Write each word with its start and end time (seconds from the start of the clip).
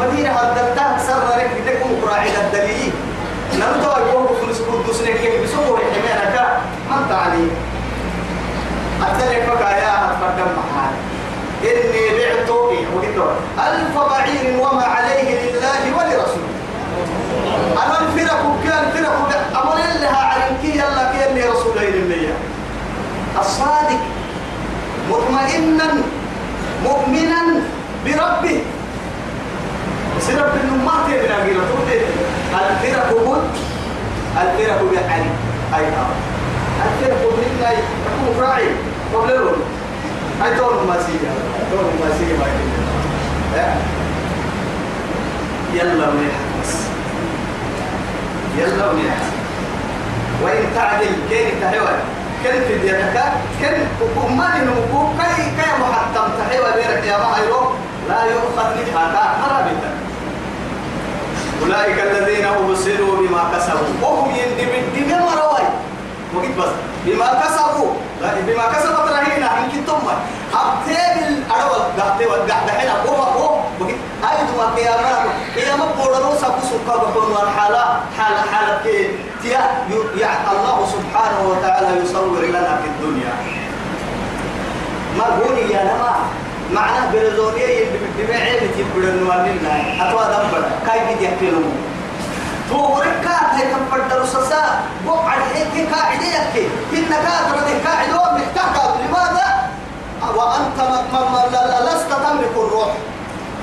مدينة 0.00 0.30
هدلتها 0.30 0.98
سر 0.98 1.28
لك 1.38 1.50
لكم 1.66 1.90
قراعي 2.02 2.28
الدليل. 2.28 2.92
نمتو 3.54 3.90
يقول 3.90 4.26
فلس 4.40 4.60
قدوس 4.60 5.00
لك 5.00 5.40
بسوء 5.44 5.78
حمينك 5.92 6.36
من 6.90 7.08
تعليم 7.08 7.50
أتلك 9.02 9.42
فكايا 9.48 9.92
هتفردم 10.04 10.50
محال. 10.58 10.94
إني 11.64 12.04
بعت 12.18 12.50
ألف 13.58 13.98
بعير 14.10 14.60
وما 14.60 14.84
عليه 14.84 15.40
لله 15.40 15.82
ولرسوله. 15.96 16.52
أنا 17.82 17.98
الفرق 18.00 18.42
كان 18.64 18.90
فرق 18.94 19.16
أمر 19.62 19.76
لها 19.76 20.22
عنك 20.32 20.64
يلا 20.64 21.12
كأني 21.12 21.42
رسول 21.42 21.78
الله 21.78 22.34
الصادق 23.40 24.02
مطمئنا 25.10 25.88
مؤمنا 26.84 27.42
بربه. 28.04 28.60
سرب 30.26 30.54
النمات 30.64 31.06
من 31.08 31.30
أجل 31.32 31.60
الفرق 32.54 33.08
بود 33.24 33.42
الفرق 34.42 34.82
بحالي 34.92 35.30
أي 35.74 35.84
الفرق 36.84 37.22
من 37.36 37.64
أي. 37.68 37.76
تكون 37.76 38.44
راعي 38.44 38.68
قبل 39.14 39.34
له 39.34 39.56
أي 40.44 40.54
دون 40.56 40.86
ما 40.88 40.96
سيجا 41.06 41.32
دون 41.72 41.84
ما 42.00 42.08
ما 42.38 42.46
يلا 45.74 46.06
بس 46.62 46.74
يلا 48.58 48.92
من 48.92 49.10
وإن 50.42 50.64
تعدل 50.74 51.06
كين 51.30 51.60
تهوى 51.60 51.94
كن 52.44 52.50
في 52.68 52.78
ديتك 52.78 53.22
كن 53.60 53.76
أمالي 54.26 54.64
نمكو 54.64 55.06
كي 55.18 55.42
كي 55.42 55.70
محتم 55.80 56.28
تحيوى 56.38 56.72
بيرك 56.74 57.04
يا 57.06 57.18
مهيرو 57.18 57.72
لا 58.08 58.24
يؤخذ 58.24 58.68
منها 58.76 59.38
مرابطا 59.42 60.01
أولئك 61.62 61.98
الذين 62.00 62.44
أبصروا 62.44 63.16
بما 63.20 63.42
كسبوا. 63.52 63.92
وهم 64.02 64.30
يندمن 64.30 64.82
دمين 64.96 65.18
مرواي 65.18 65.66
وقت 66.34 66.52
بس. 66.58 66.72
بما 67.06 67.28
كسبوا. 67.42 67.92
بما 68.46 68.64
كسبت 68.72 69.06
رهينة. 69.16 69.48
من 69.58 69.68
كتم 69.72 70.02
أبتين 70.54 71.16
الأرض. 71.28 71.82
قحت 71.98 72.20
وقحت 72.30 72.70
حين 72.70 72.90
هو 73.06 73.22
هو 73.22 73.44
وقت. 73.80 73.98
هاي 74.22 74.36
دم 74.46 74.60
قيامة. 74.76 75.32
قيامة 75.56 75.86
بورو 75.98 76.34
سبو 76.42 76.60
سكر 76.70 76.98
بكون 76.98 77.32
والحالة 77.32 77.84
حالة 78.18 78.42
حالة 78.52 78.78
كي 78.84 79.08
تيا. 79.42 79.60
الله 80.52 80.78
سبحانه 80.94 81.40
وتعالى 81.50 81.88
يصور 82.02 82.42
لنا 82.42 82.72
في 82.82 82.88
الدنيا. 82.92 83.34
ما 85.18 85.24
قولي 85.24 85.72
يا 85.74 85.82
نما. 85.84 86.14
معناه 86.74 87.12
برزونية 87.12 87.84
بمعين 88.18 88.60
تبدو 88.76 89.08
النوانينا 89.08 90.08
أتوا 90.08 90.24
دمبر 90.24 90.62
كاي 90.86 91.14
بدي 91.14 91.28
أكلمه 91.28 91.72
توركا 92.68 93.36
هاي 93.52 93.62
كم 93.70 93.84
بدر 93.92 94.26
سسا 94.26 94.80
بقعد 95.06 95.40
هيك 95.54 95.88
قاعد 95.94 96.22
يكي 96.22 96.66
إن 96.92 97.04
كاتر 97.10 97.56
ده 97.56 97.90
قاعد 97.90 98.08
ومحتاج 98.08 98.74
لماذا؟ 99.00 99.70
وأنت 100.36 100.78
لست 101.86 102.08
تملك 102.10 102.54
الروح. 102.56 102.92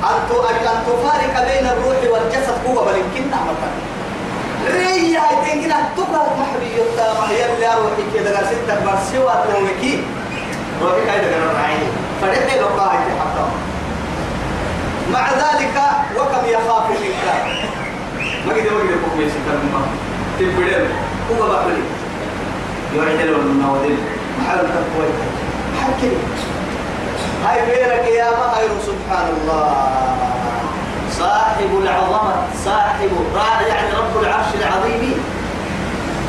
أن 0.03 0.15
تفارق 0.87 1.35
بين 1.47 1.67
الروح 1.67 1.97
والجسد 2.11 2.57
هو 2.67 2.85
بل 2.85 2.95
يمكن 2.95 3.29
مثلا 3.29 3.73
ريا 4.67 5.21
تنقل. 5.45 5.73
تبقى 5.97 6.25
محبي 6.39 6.69
يطلع. 6.77 7.31
يلي 7.31 7.67
أروحي 7.73 8.03
كده. 8.13 8.31
ستة 8.37 8.85
مرسيوة 8.85 9.33
تنوكي 9.45 10.03
روحي 10.81 11.05
كايدا 11.05 11.27
قرر 11.35 11.55
عيني 11.65 12.08
فرحي 12.21 12.59
لو 12.59 12.67
قاعد 12.67 12.99
حتى 12.99 13.45
مع 15.13 15.29
ذلك 15.29 15.81
وكم 16.17 16.45
يخاف 16.47 16.85
الإنكار 16.91 17.69
ما 18.47 18.53
قد 18.53 18.65
وقت 18.65 18.89
يقوم 18.89 19.21
يسكر 19.21 19.55
الماء 19.63 19.87
تبدل 20.39 20.87
هو 21.31 21.47
بقلي 21.47 21.83
يوعد 22.95 23.19
له 23.21 23.35
المناودين 23.35 23.97
محل 24.39 24.57
تقوى. 24.57 25.07
حكي 25.81 26.11
هاي 27.45 27.65
بيرك 27.65 28.07
يا 28.07 28.29
مهير 28.29 28.69
سبحان 28.85 29.27
الله. 29.41 29.87
صاحب 31.19 31.69
العظمة 31.81 32.35
صاحب 32.65 33.09
يعني 33.67 33.87
رب 33.97 34.23
العرش 34.23 34.47
العظيم. 34.59 35.23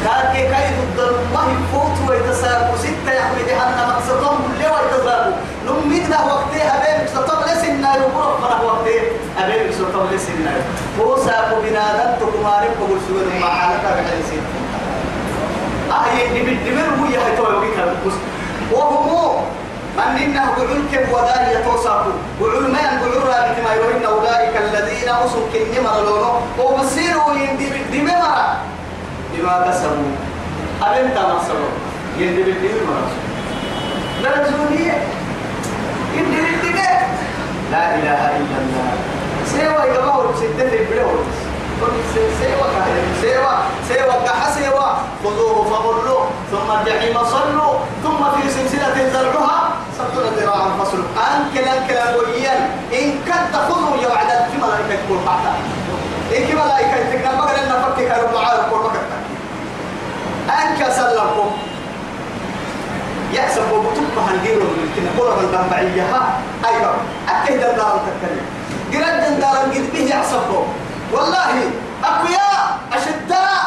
كان 0.04 0.32
كي 0.32 0.42
كاي 0.48 0.70
ضد 0.96 1.00
الله 1.00 1.44
يفوت 1.52 2.08
ويتسابوا 2.10 2.76
ستة 2.76 3.12
يحمد 3.12 3.48
أن 3.48 3.88
مقصدهم 3.88 4.38
اللي 4.52 4.66
ويتسابوا 4.66 5.32
نمدنا 5.66 6.20
وقتها 6.24 6.74
بينك 6.84 7.08
ستطب 7.08 7.42
لسنا 7.46 7.96
يقول 7.96 8.40
فرح 8.42 8.60
وقتها. 8.60 9.02
أبينك 9.38 9.72
ستطب 9.72 10.12
لسنا 10.12 10.52
هو 11.00 11.16
سابوا 11.16 11.62
بنادم 11.62 12.10
تكمارك 12.20 12.70
وقل 12.80 12.98
سوين 13.08 13.40
ما 13.40 13.46
حالك 13.48 13.80
بحلسين 13.84 14.42
أهي 15.90 16.28
دبل 16.42 16.56
دبل 16.64 16.78
هو 17.00 17.06
يهتوي 17.06 17.60
بك 17.60 18.12
وهم 18.72 19.10
من 19.96 20.22
إنه 20.22 20.44
بعول 20.56 20.82
كم 20.92 21.12
ودار 21.12 21.46
يتوسعوا 21.52 22.12
بعول 22.40 22.62
ما 22.62 22.78
ينبعوا 22.78 23.24
رابط 23.24 23.56
ما 23.64 23.72
يوهن 23.74 24.04
أولئك 24.04 24.56
الذين 24.56 25.08
أصوا 25.08 25.46
كنما 25.52 25.88
لونه 26.06 26.40
وبصيروا 26.58 27.34
يندي 27.34 27.68
دمرة 27.92 28.56
بما 29.40 29.64
كسبوا 29.70 30.12
أبن 30.82 31.14
تمسروا 31.14 31.72
يندي 32.18 32.42
بالدين 32.42 32.76
مرسول 32.88 33.20
درجونية 34.22 34.98
يندي 36.16 36.40
بالدين 36.40 36.76
لا 37.72 37.94
إله 37.94 38.20
إلا 38.36 38.56
الله. 38.62 38.92
سيوا 39.46 39.84
يقبعوا 39.84 40.36
ستة 40.36 40.72
البلوت 40.80 41.26
سيوا 42.14 42.66
سيوا 43.20 43.54
سيوا 43.88 44.16
كح 44.26 44.50
سيوا 44.54 44.88
خذوه 45.24 45.64
فغلوه. 45.70 46.26
ثم 46.52 46.68
الجحيم 46.80 47.16
صلوا. 47.24 47.74
ثم 48.02 48.20
في 48.34 48.48
سلسلة 48.50 48.96
زرعها 49.12 49.60
سبعون 49.98 50.26
ذراعا 50.38 50.68
فصلوا 50.78 51.04
أن 51.16 51.40
كلام 51.54 51.78
كلام 51.88 52.14
ويان 52.14 52.60
إن 52.92 53.06
كنت 53.26 53.54
خذوا 53.68 53.96
يا 54.02 54.08
وعد. 54.08 54.30
في 54.50 54.56
ملائكة 54.58 54.98
كل 55.08 55.18
حتى. 55.28 55.52
إن 56.36 56.42
كي 56.46 56.54
ملائكة 56.54 56.96
تكنا 57.12 57.40
بقى 57.40 57.64
لنا 57.64 57.76
فكك 57.82 58.10
رب 58.22 58.32
العالم 58.34 58.64
كل 58.70 58.76
مكة 58.76 58.89
أنك 60.62 60.92
سلمكم. 60.92 61.50
يحسب 63.32 63.62
بطبها 63.62 64.24
هنجيرو 64.30 64.66
لكن 64.82 65.04
كل 65.18 65.28
من 65.38 65.48
دمبعيها 65.52 66.20
أيضا 66.68 66.92
أكيد 67.28 67.62
الدار 67.62 68.00
تتكلم 68.06 68.46
قرد 68.92 69.40
دار 69.40 69.56
قد 69.56 69.92
به 69.92 69.98
يحسبه. 69.98 70.64
والله 71.12 71.70
أقوياء 72.04 72.78
أشداء 72.92 73.60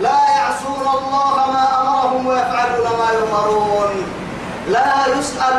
لا 0.00 0.18
يعصون 0.36 0.86
الله 0.96 1.34
ما 1.52 1.64
أمرهم 1.80 2.26
ويفعلون 2.26 2.86
ما 2.98 3.08
يؤمرون. 3.18 3.92
لا 4.68 5.06
يسأل 5.18 5.56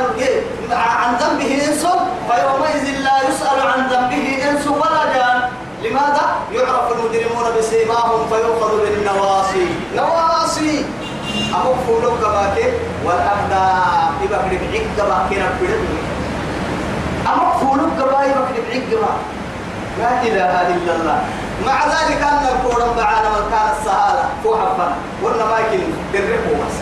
عن 0.71 1.15
ذنبه 1.15 1.51
إنس 1.67 1.85
فيومئذ 2.29 2.85
لا 2.99 3.17
يسأل 3.29 3.59
عن 3.67 3.87
ذنبه 3.87 4.49
إنس 4.49 4.67
ولا 4.67 5.03
جان. 5.13 5.49
لماذا؟ 5.83 6.25
يعرف 6.53 6.91
المجرمون 6.91 7.45
بسيماهم 7.57 8.27
فيؤخذ 8.29 8.71
بالنواصي؟ 8.81 9.67
نواصي! 9.95 10.85
أمو 11.55 11.73
فولو 11.87 12.11
كباكي 12.17 12.73
والأقدام 13.05 14.13
يبقى 14.23 14.39
بعيد 14.49 14.83
كباكي 14.97 15.35
نبدأ 15.35 15.79
أمو 17.33 17.51
فولو 17.59 17.85
كباكي 17.99 18.29
يبقى 18.29 18.53
بعيد 18.69 18.93
لا 19.99 20.21
إله 20.23 20.67
إلا 20.75 20.95
الله. 20.95 21.19
مع 21.65 21.85
ذلك 21.85 22.21
أن 22.21 22.45
القرآن 22.53 22.97
معانا 22.97 23.29
من 23.29 23.45
كان 23.51 23.67
السهالة 23.79 24.23
فوق 24.43 24.59
حفنا 24.59 24.95
وإنما 25.23 25.45
ما 25.45 25.57
يمكن 25.59 25.83
دربه 26.13 26.51
بس 26.61 26.75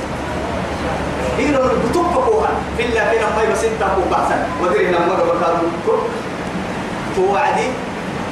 هيرو 1.38 1.64
الكتب 1.64 2.06
فوقها 2.14 2.50
في 2.78 2.86
الله 2.86 3.10
فينا 3.10 3.26
ما 3.36 3.44
يبسنت 3.44 3.84
فوق 3.84 4.08
بحسن 4.12 4.40
ودري 4.62 4.88
لما 4.92 5.14
بكارو 5.16 6.00
توعدي. 7.16 7.68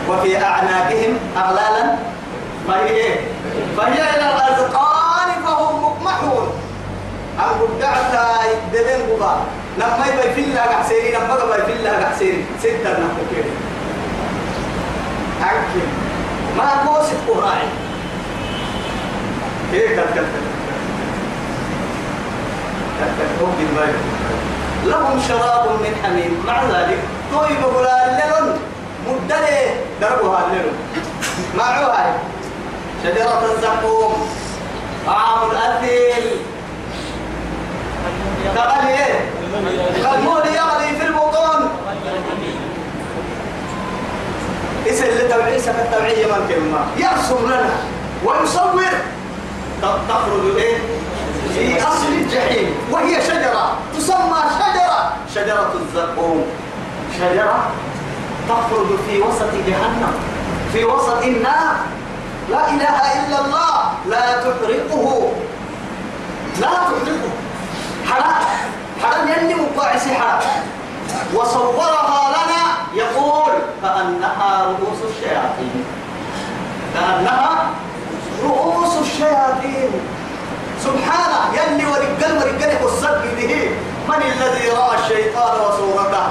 وفي 0.10 0.38
أعناقهم 0.44 1.18
أغلالا. 1.38 1.96
فهي 2.68 2.88
إيه؟ 2.90 3.16
فهي 3.78 3.94
إلى 3.94 4.30
الأذقان 4.36 5.30
فهم 5.46 5.84
مقمحون. 5.84 6.48
أن 7.40 7.60
قدعت 7.62 8.14
دلين 8.74 9.02
قبا 9.12 9.36
لما 9.78 10.06
يبقى 10.14 10.34
في 10.34 10.42
الله 10.42 10.62
قحسيري 10.62 11.12
لما 11.12 11.36
يبقى 11.44 11.66
في 11.66 11.74
الله 11.74 11.92
قحسيري 12.06 12.46
ستة 12.60 12.92
نحن 12.92 13.18
كده. 13.36 13.52
أكيد 15.42 15.90
ما 16.58 16.70
كوسف 16.88 17.30
قراعي 17.30 17.68
كيف 19.72 19.92
كتكتك 19.92 20.48
لهم 24.86 25.22
شراب 25.28 25.66
من 25.82 25.94
حميم. 26.04 26.44
مع 26.48 26.64
ذلك 26.64 27.00
طيب 27.34 27.66
غلال 27.76 28.20
لهم 28.30 28.54
مدلة 29.08 29.76
دربها 30.02 30.40
لهم 30.54 30.74
معها 31.58 32.18
شجرة 33.04 33.42
الزقوم 33.56 34.30
طعام 35.08 35.52
الأثيل. 35.52 36.26
كغلي 38.56 38.90
إيه؟ 38.90 39.20
كالمول 40.04 40.42
يغلي 40.46 41.00
في 41.00 41.06
البطون. 41.08 41.70
توعية 45.30 45.58
سكت 45.58 45.88
توعية 45.92 46.26
من 46.26 46.48
كلمة. 46.50 46.80
يرسم 46.98 47.46
لنا. 47.46 47.76
ويصور. 48.26 48.84
تخرج 49.82 50.56
إيه؟ 50.58 50.78
في 51.54 51.88
أصل 51.88 52.08
الجحيم. 52.08 52.76
وهي 52.92 53.22
شجرة. 53.22 53.78
تسمى 53.98 54.42
شجرة. 54.60 55.14
شجرة 55.36 55.74
الزقوم. 55.76 56.46
شجرة؟ 57.18 57.70
تخرج 58.50 58.88
في 59.08 59.22
وسط 59.22 59.54
جهنم. 59.68 60.14
في 60.74 60.86
وسط 60.86 61.22
النار. 61.24 61.76
لا 62.50 62.70
إله 62.70 62.98
إلا 63.20 63.46
الله. 63.46 63.80
لا 64.10 64.26
تحرقه. 64.44 65.32
لا 66.60 66.68
تحرقه. 66.68 67.32
حرام. 68.06 68.44
حرام 69.04 69.28
يلي 69.28 69.56
مقاعس 69.56 70.08
حرام 70.08 70.42
وصورها 71.36 72.30
لنا. 72.30 72.64
يقول 72.94 73.54
كأنها 73.82 74.66
رؤوس 74.66 75.00
الشياطين. 75.10 75.86
كأنها 76.94 77.70
رؤوس 78.44 78.94
الشياطين. 79.02 79.92
سبحانه 80.84 81.42
يلي 81.58 81.86
ورجال 81.86 82.38
ورجال 82.38 82.84
والصدق 82.84 83.24
به. 83.38 83.70
من 84.08 84.22
الذي 84.22 84.70
رأى 84.70 85.00
الشيطان 85.00 85.60
وصورته؟ 85.60 86.28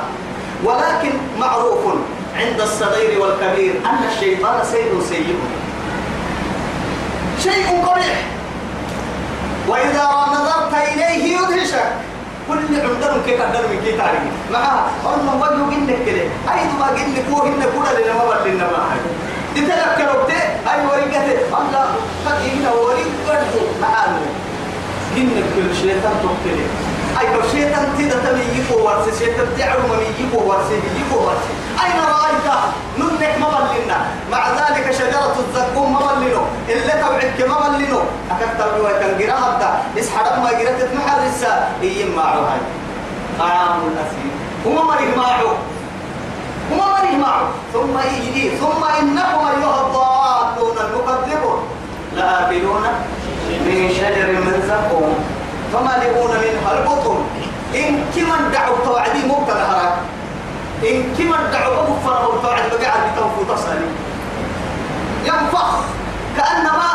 عند 2.56 2.69
الصغير 2.69 3.20
والكبير. 3.20 3.75
أن 3.85 4.08
الشيطان 4.12 4.64
سيد 4.64 4.93
سيء 5.08 5.37
شيء 7.43 7.85
قبيح. 7.87 8.23
وإذا 9.69 10.05
نظرت 10.32 10.75
إليه 10.93 11.37
يدهشك. 11.37 11.93
كل 12.49 12.56
عندنا 12.56 13.23
كيف 13.26 13.41
عندنا 13.41 13.62
من 13.62 13.81
كيف 13.85 13.97
تعرف 13.97 14.20
معها 14.53 14.88
والله 15.05 15.37
وجهه 15.37 15.76
إنك 15.76 15.99
كده. 16.06 16.23
أي 16.53 16.61
ما 16.81 16.88
إنك 16.91 17.25
هو 17.32 17.47
إنك 17.47 17.69
كده 17.76 18.00
لنا 18.00 18.14
ما 18.14 18.44
بلنا 18.44 18.64
ما 18.64 18.97
تتذكروا 19.55 20.23
بتي 20.25 20.41
أي 20.73 20.87
ورقته 20.87 21.59
الله 21.61 21.87
قد 22.26 22.38
إنه 22.52 22.73
ورق 22.73 23.11
برضو 23.29 23.61
معانا 23.82 24.20
إنك 25.17 25.44
كل 25.56 25.76
شيطان 25.76 26.14
تقتله. 26.25 26.67
أي 27.20 27.26
لو 27.35 27.43
شيطان 27.52 27.87
تيدا 27.99 28.17
تمي 28.25 28.44
يكو 28.59 28.76
ورسي. 28.87 29.25
شيطان 29.25 29.47
تعلم 29.59 29.91
من 29.91 30.14
يكو 30.25 30.41
ورسي. 30.49 30.76
يكو 31.00 31.17
ورسي. 31.26 31.66
أين 31.84 32.00
رأيت؟ 32.00 32.46
ما 33.40 33.49
بلنا 33.49 33.99
مع 34.31 34.50
ذلك 34.50 34.90
شجرة 34.90 35.37
الزقوم 35.38 35.93
ما 35.93 36.00
بلنو 36.14 36.43
اللي 36.69 36.93
تبعك 36.93 37.49
ما 37.49 37.69
بلنو 37.69 38.00
أكثر 38.31 38.49
تبعوا 38.58 38.99
تنقرا 39.00 39.38
هبدا 39.38 39.70
إسحرق 39.99 40.38
ما 40.38 40.49
قرأت 40.49 40.90
محرسة 40.94 41.69
إيه 41.82 42.17
معه 42.17 42.34
هاي 42.34 42.61
طعام 43.38 43.81
الأسير 43.81 44.32
وما 44.67 44.82
مريه 44.82 45.17
معه 45.17 45.43
وما 46.73 46.87
مريه 46.99 47.17
معه 47.17 47.49
ثم 47.73 47.99
يجي 47.99 48.50
ثم 48.56 48.84
إنكم 49.00 49.46
أيها 49.46 49.81
الضالون 49.87 50.76
المكذبون 50.78 51.58
لآكلون 52.17 52.82
من 53.67 53.90
شجر 53.99 54.26
من 54.32 54.62
زقوم. 54.69 55.14
فمالئون 55.73 56.31
منها 56.31 56.78
البطن 56.78 57.19
إن 57.75 58.05
كمن 58.17 58.50
دعوا 58.52 58.76
توعدي 58.84 59.26
مبتلى 59.26 59.61
هراك. 59.61 59.94
إن 60.84 61.14
كمن 61.19 61.50
دعوا 61.52 61.82
بفر 61.82 62.38
توعد 62.43 62.70
بقعد 62.70 63.00
بتوفو 63.12 63.55
تصلي. 63.55 63.88
ينفخ 65.25 65.70
كأنما 66.37 66.93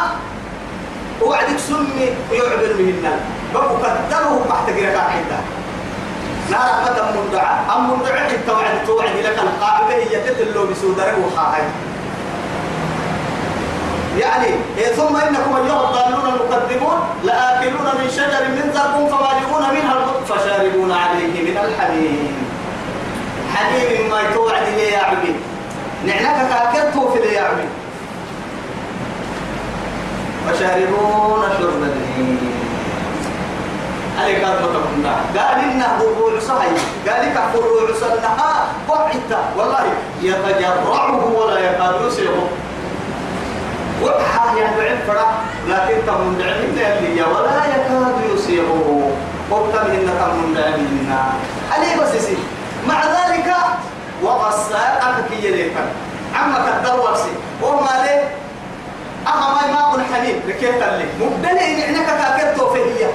وعدك 1.22 1.58
سمي 1.58 2.10
ويعبر 2.32 2.74
مهنا 2.80 3.20
بقوا 3.54 3.78
قدره 3.78 4.46
تحت 4.50 4.70
قرقا 4.70 5.02
حتى 5.02 5.40
نار 6.52 6.70
مدى 6.86 7.20
مندعى 7.20 7.56
أم 7.76 7.92
مندعى 7.92 8.30
حتى 8.30 8.52
وعد 8.52 8.86
توعد 8.88 9.16
لك 9.24 9.40
القاعدة 9.40 9.96
هي 9.96 10.20
تتلو 10.26 10.66
بسودره 10.68 11.18
وخاهي. 11.26 11.64
يعني 14.20 14.48
إيه 14.78 14.88
ثم 14.88 15.16
إنكم 15.16 15.56
أيها 15.56 15.90
الضالون 15.90 16.26
المكذبون 16.34 17.00
لآكلون 17.24 17.88
من 18.00 18.10
شجر 18.10 18.44
من 18.48 18.72
زرقوم 18.74 19.08
فمالئون 19.08 19.76
منها 19.76 19.96
فشاربون 20.30 20.92
عليه 20.92 21.52
من 21.52 21.58
الحميم. 21.58 22.31
حميم 23.64 24.10
ما 24.12 24.22
يتوعد 24.22 24.64
لي 24.78 24.92
يا 24.92 25.00
عبيد 25.04 25.36
نعناك 26.06 26.50
كاكرته 26.50 27.10
في 27.14 27.20
لي 27.20 27.34
يا 27.34 27.42
عبيد 27.42 27.70
فشاربون 30.48 31.42
شرب 31.60 31.84
الهيم 31.84 32.52
عليك 34.22 34.44
أربطة 34.44 34.82
قال 35.38 35.60
إنه 35.64 35.98
الروع 36.02 36.40
صحيح. 36.40 36.82
قال 37.10 37.26
لك 37.30 37.38
الروع 37.56 37.90
صنها 38.02 38.66
وحتى 38.90 39.38
والله 39.58 39.84
يتجرعه 40.22 41.26
ولا 41.38 41.60
يكاد 41.60 41.96
يسيغه 42.08 42.48
وحا 44.04 44.52
يدعي 44.58 44.98
فرح 45.08 45.32
لكن 45.68 45.96
تمن 46.08 46.38
دعي 46.78 47.22
ولا 47.24 47.66
يكاد 47.66 48.36
يسيغه 48.36 49.12
وقتل 49.50 49.92
إن 49.92 50.08
تمن 50.20 50.54
دعي 50.56 51.16
عليه 51.72 52.02
بس 52.02 52.14
يسي 52.16 52.38
مع 52.88 53.06
ذلك 53.06 53.56
وغسى 54.24 54.84
أكي 55.02 55.48
يليك 55.48 55.74
عمك 56.36 56.66
الدروسي 56.68 57.34
وما 57.64 57.92
ليه؟ 58.04 58.36
ما 59.26 59.96
ما 59.98 60.04
حنين 60.14 60.42
لكيف 60.48 60.76
تلي؟ 60.76 61.06
مبدلين 61.20 61.80
إنك 61.80 62.06
كاكرتو 62.06 62.70
فهي 62.70 63.08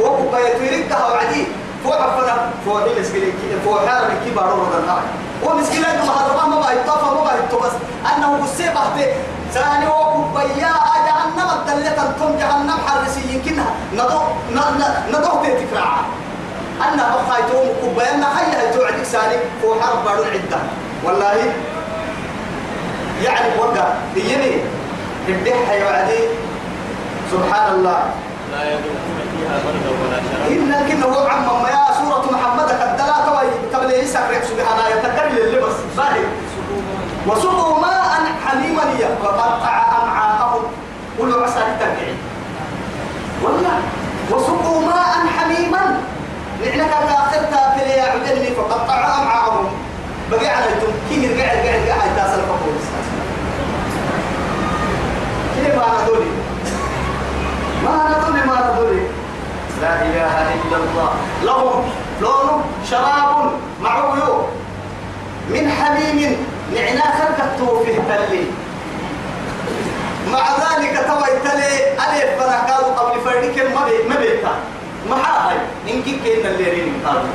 وقبا 0.00 0.38
يتويرك 0.38 0.90
وعدي. 0.90 1.46
فوق 1.84 2.20
فنا 2.20 2.50
فوق 2.64 2.84
المسكين 2.84 3.32
فوق 3.64 3.86
حارة 3.86 4.14
كبار 4.26 4.58
ورد 4.58 4.74
النار 4.80 5.02
ومسكين 5.44 5.82
ما 5.82 5.88
هذا 5.88 6.32
ما 6.36 6.60
ما 6.60 6.70
يطفى 6.72 7.10
ما 7.24 7.32
يطفى 7.38 7.70
أنه 8.16 8.38
بسيبه 8.42 9.06
ثاني 9.52 9.86
وقبا 9.86 10.42
يا 10.42 10.74
جهنم 11.06 11.50
الدلة 11.58 12.12
تم 12.20 12.38
جهنم 12.38 12.78
حرسي 12.86 13.20
يمكنها. 13.32 13.70
نضو 13.94 14.20
نضو 15.12 15.44
تتفرع 15.44 15.90
أنا 16.78 17.16
بخايتهم 17.16 17.66
قبا 17.82 18.14
أنا 18.14 18.28
هيا 18.38 18.72
توعدك 18.72 19.04
سالي 19.04 19.38
فوق 19.62 19.82
حرب 19.82 20.04
بارون 20.04 20.26
عدة. 20.26 20.60
والله 21.04 21.34
يعني 23.22 23.58
وقع 23.58 23.88
يمين 24.16 24.60
الدحة 25.28 25.72
يوعدي 25.74 26.20
سبحان 27.32 27.74
الله. 27.74 28.00
لا 28.52 28.62
يذوقون 28.64 29.18
فيها 29.32 29.56
بردا 29.64 29.90
ولا 30.00 30.18
شرابا 30.26 30.48
إن 30.48 30.88
كنا 30.88 31.06
هو 31.06 31.26
عم 31.26 31.62
ما 31.62 31.68
يا 31.68 31.86
سورة 32.00 32.24
محمد 32.32 32.68
قد 32.70 33.00
لا 33.00 33.16
توي 33.26 33.48
قبل 33.74 33.90
يسكر 33.94 34.42
سبحانه؟ 34.50 34.88
يتكلم 34.88 35.36
اللبس 35.36 35.76
باهي. 35.96 36.24
وسقوا 37.26 37.80
ماء 37.80 38.20
حميما 38.46 38.84
فقطع 39.22 39.74
أمعاءهم 40.02 40.62
قلوا 41.18 41.42
عسى 41.44 41.58
التركعي 41.58 42.14
والله 43.42 43.78
وسقوا 44.30 44.80
ماء 44.80 45.12
حميما 45.38 46.00
نعنك 46.60 46.90
كاخرتا 46.90 47.78
في 47.78 47.84
لي 47.84 48.00
عدني 48.00 48.50
فقطع 48.54 48.94
أمعاءهم 48.94 49.66
بقي 50.30 50.46
على 50.48 50.66
كي 51.08 51.42
قاعد 51.42 51.56
قاعد 51.56 51.88
قاعد 51.88 52.16
تاسل 52.16 52.42
فقول 52.42 52.74
كيف 55.56 55.74
ما 55.74 56.02
ندولي 56.02 56.30
ما 57.84 58.18
ندولي 58.18 58.46
ما 58.46 58.72
ندولي 58.72 59.02
لا 59.82 60.02
إله 60.02 60.54
إلا 60.54 60.76
الله. 60.76 61.12
لهم 61.44 61.84
لون 62.20 62.64
شراب 62.90 63.50
معويو 63.82 64.44
من 65.50 65.70
حميم 65.70 66.36
نعنا 66.74 67.02
خلقته 67.02 67.84
في 67.84 67.92
تلي. 67.92 68.44
مع 70.32 70.48
ذلك 70.48 71.06
توي 71.06 71.50
تلي 71.50 71.92
ألف 71.92 72.40
بركات 72.40 72.98
قبل 72.98 73.20
بي 73.84 74.08
ما 74.08 74.16
بيتا 74.16 74.77
ما 75.10 75.16
هاي 75.16 75.56
إنك 75.88 76.04
كين 76.04 76.46
اللي 76.46 76.70
رين 76.70 77.02
قالوا 77.06 77.34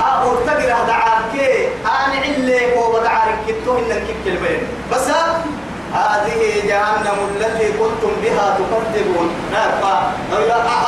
أقول 0.00 0.46
تقرأ 0.46 0.84
دعارك 0.86 1.34
أنا 1.86 2.16
عليك 2.24 2.76
وبدعارك 2.76 3.38
كتو 3.48 3.78
إنك 3.78 4.06
كلمين 4.24 4.60
بس 4.92 5.08
هذه 5.94 6.66
جهنم 6.68 7.18
التي 7.36 7.72
كنتم 7.72 8.12
بها 8.22 8.58
تكذبون. 8.58 9.28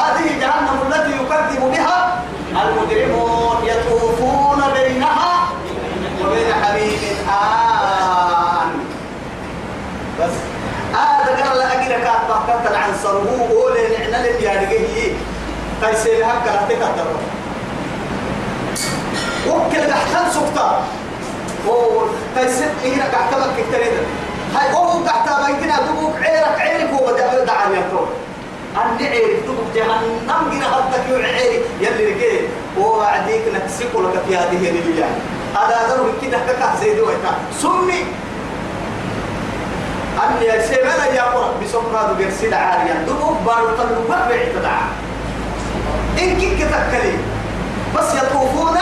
هذه 0.01 0.27
جهنم 0.41 0.79
التي 0.87 1.11
يكذب 1.11 1.71
بها 1.73 2.23
المجرمون. 2.51 3.57
يطوفون 3.65 4.63
بينها 4.75 5.49
وبين 6.25 6.53
حميم. 6.63 6.99
آن. 7.29 8.71
بس 10.21 10.35
هذا 10.93 11.49
قال 11.49 11.59
لا 11.59 11.73
أجرك 11.73 12.11
أتبقى 12.31 12.83
عن 12.83 12.93
صرهو 13.03 13.63
أولي 13.63 13.83
نعنا 13.99 14.27
لم 14.27 14.37
يارجيه 14.45 15.13
تيسير 15.83 16.25
هكا 16.25 16.51
لا 16.51 16.63
تكتر 16.69 17.07
وكل 19.49 19.87
دحتان 19.87 20.31
سكتا 20.31 20.83
تيسير 22.37 22.69
إيه 22.85 23.03
قحتمك 23.03 23.53
كتير 23.57 23.93
هاي 24.55 24.73
وهو 24.73 25.05
تحت 25.05 25.29
بيتنا 25.47 25.81
دبوك 25.81 26.17
عيرك 26.23 26.61
عيرك 26.61 26.91
هو 26.91 27.07
بدأ 27.07 27.43
بدأ 27.43 27.53
عن 27.53 27.73
يطور 27.73 28.09
أن 28.77 29.07
عيرك 29.07 29.43
دبوك 29.43 29.67
جهنم 29.75 30.51
جنا 30.53 30.77
هدك 30.77 31.09
يعيرك 31.11 31.65
يلي 31.81 32.05
رجيه 32.13 32.41
ووعديك 32.79 33.43
نكسك 33.55 33.95
لك 33.95 34.23
في 34.29 34.37
هذه 34.37 34.71
الرجال 34.71 35.15
هذا 35.55 35.77
ذرو 35.89 36.07
كده 36.23 36.39
كده 36.47 36.77
زي 36.81 36.95
دويتا 36.95 37.33
سمي. 37.63 38.05
أن 40.19 40.43
يسير 40.43 40.85
لا 40.85 41.15
يقرأ 41.15 41.55
بسكرات 41.63 42.17
بيرسل 42.17 42.55
عاريا. 42.55 42.95
دبوب 43.07 43.37
بارو 43.47 43.67
طلو 43.67 44.09
ما 44.09 44.29
بيعتدع 44.29 44.79
إن 46.19 46.41
كيك 46.41 46.59
تكلي 46.59 47.15
بس 47.97 48.15
يطوفون 48.15 48.79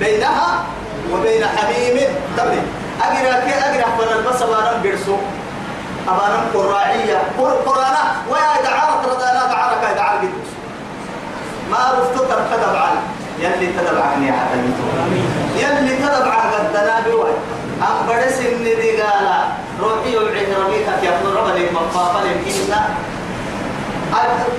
بينها 0.00 0.64
وبين 1.12 1.44
حميم 1.44 1.96
تبني 2.36 2.62
أجرا 3.02 3.40
كي 3.40 3.54
أجرا 3.54 3.86
فن 3.98 4.30
بس 4.30 4.42
أبانا 4.42 4.78
بيرسو. 4.82 5.16
أبانا 6.08 6.40
قراعية. 6.54 7.18
قرانا. 7.66 8.02
ويا 8.30 8.62
دعارة 8.64 9.02
ردانا 9.06 9.46
دعارة 9.52 9.80
كاي 9.82 9.94
دعارة 9.94 10.18
قدوس 10.18 10.50
ما 11.70 11.76
عرفتو 11.76 12.24
تركض 12.24 12.72
بعد 12.72 12.96
يلي 13.38 13.66
تدبع 13.66 14.04
عني 14.04 14.32
حتى 14.32 14.58
يلي 15.56 15.96
تدبع 15.96 16.34
قدنا 16.34 17.00
بواي. 17.06 17.32
أم 17.82 18.06
بدس 18.08 18.38
إن 18.40 18.64
دي 18.64 19.02
قال 19.02 19.28
روحي 19.80 20.16
وبعيه 20.16 20.56
ربيتك 20.58 21.02
يا 21.02 21.18
ابن 21.18 21.36
ربا 21.36 21.58
لك 21.58 21.72
مقافة 21.72 22.20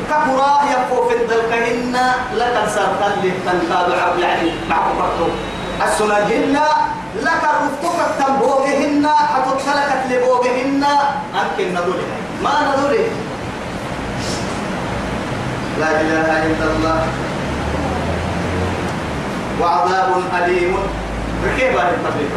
كبرا 0.09 0.53
يفو 0.71 1.09
في 1.09 1.15
الدلكهن 1.15 1.95
لك 2.35 2.55
سرطان 2.75 3.13
لك 3.23 3.33
تنتابع 3.45 3.99
يعني 4.19 4.51
معكم 4.69 4.97
برضو 4.99 5.31
السنجهن 5.85 6.55
لك 7.21 7.43
رفتك 7.43 7.99
تنبوغهن 8.19 9.07
حتتلكت 9.07 10.01
لبوغهن. 10.09 10.83
أمكن 11.41 11.67
ندوله 11.71 12.07
ما 12.43 12.53
ندوله 12.61 13.05
لا 15.79 15.89
إله 16.01 16.29
إلا 16.47 16.65
الله. 16.75 16.99
وعذاب 19.61 20.09
أليم. 20.43 20.77
ركيبا 21.45 21.79
للتبليغ 21.79 22.33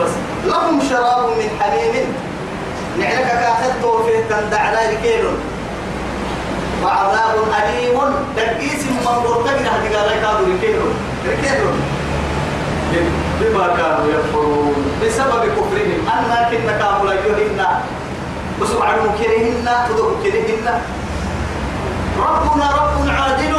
بس 0.00 0.12
لهم 0.46 0.80
شراب 0.90 1.24
من 1.38 1.48
حميم. 1.60 2.33
نعلك 2.98 3.26
كأخذته 3.26 4.02
في 4.06 4.14
تندع 4.28 4.72
ذلك 4.72 5.24
وعذاب 6.84 7.34
أليم. 7.58 7.98
تقيس 8.36 8.82
من 8.86 8.98
مرتقنا 9.04 9.70
هذه 9.76 9.96
قال 9.96 10.06
لك 10.08 10.24
هذا 10.24 10.40
ركيلون 10.40 10.94
ركيلون 11.26 11.76
بما 13.40 13.66
كانوا 13.76 14.06
يكفرون. 14.14 14.74
بسبب 15.02 15.42
كفرهم. 15.56 16.00
أن 16.08 16.24
كنا 16.50 16.72
كانوا 16.78 17.06
لا 17.06 17.14
يهنا 17.14 17.80
وسبحان 18.60 18.98
مكرهن 18.98 19.68
تدعو 19.88 20.10
كرهن. 20.22 20.66
ربنا 22.18 22.66
رب 22.70 23.08
عادل 23.08 23.54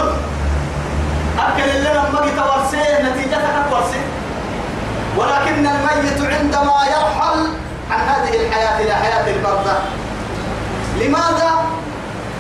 أكل 1.40 1.70
لنا 1.80 2.04
مجي 2.14 2.32
تورسيه 2.32 3.02
نتيجتك 3.04 3.56
تورسيه 3.70 4.06
ولكن 5.18 5.68
الميت 5.68 6.20
عندما 6.34 6.78
يرحل 6.94 7.40
عن 7.92 8.00
هذه 8.00 8.36
الحياة 8.76 8.82
إلى 8.82 8.94
حياة 8.94 9.36
البرزخ 9.36 9.80
لماذا 11.00 11.52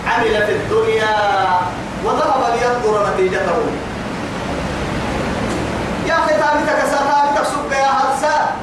عمل 0.08 0.46
في 0.46 0.52
الدنيا 0.52 1.16
وذهب 2.06 2.42
لينظر 2.54 3.10
نتيجته؟ 3.14 3.58
يا 6.08 6.14
أخي 6.14 6.34
تابتك 6.34 6.80
ساتابتك 6.92 7.48
سبك 7.48 7.72
يا 7.72 7.88
هرسا 7.88 8.56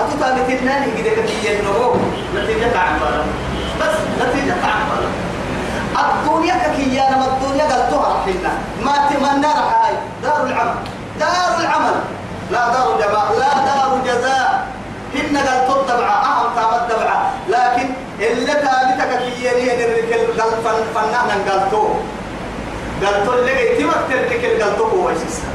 أتو 0.00 0.18
تابت 0.20 0.50
الناني 0.50 0.86
قد 0.86 1.26
كي 1.26 1.60
النمو 1.60 1.94
نتيجة 2.36 2.78
عن 2.78 3.00
بس 3.80 3.96
نتيجة 4.22 4.54
عن 4.64 4.88
الدنيا 5.98 6.54
ككيانا 6.54 7.16
ما 7.16 7.26
الدنيا 7.26 7.64
قلتها 7.64 8.20
رحلنا 8.20 8.52
ما 8.84 8.94
تمنى 9.10 9.46
رحاي 9.46 9.94
دار 10.22 10.46
العمل. 10.46 10.74
دار 11.20 11.60
العمل. 11.60 12.00
لا 12.50 12.68
دار 12.68 13.00
جماع 13.00 13.30
لا 13.30 13.52
دار 13.66 13.98
جزاء. 14.06 14.68
هن 15.14 15.36
قال 15.36 15.68
تتبع 15.68 16.27
اللي 18.20 18.46
تابتك 18.46 19.18
كياني 19.18 19.84
الرجل 19.84 20.40
قال 20.40 20.50
فن 20.64 20.84
فنانا 20.94 21.36
قالتو. 21.48 21.88
قالتو 23.04 23.32
اللي 23.32 23.52
تمت 23.78 24.10
الرجل 24.10 24.62
قالتو 24.62 24.84
هو 24.84 25.10
أساسا 25.10 25.48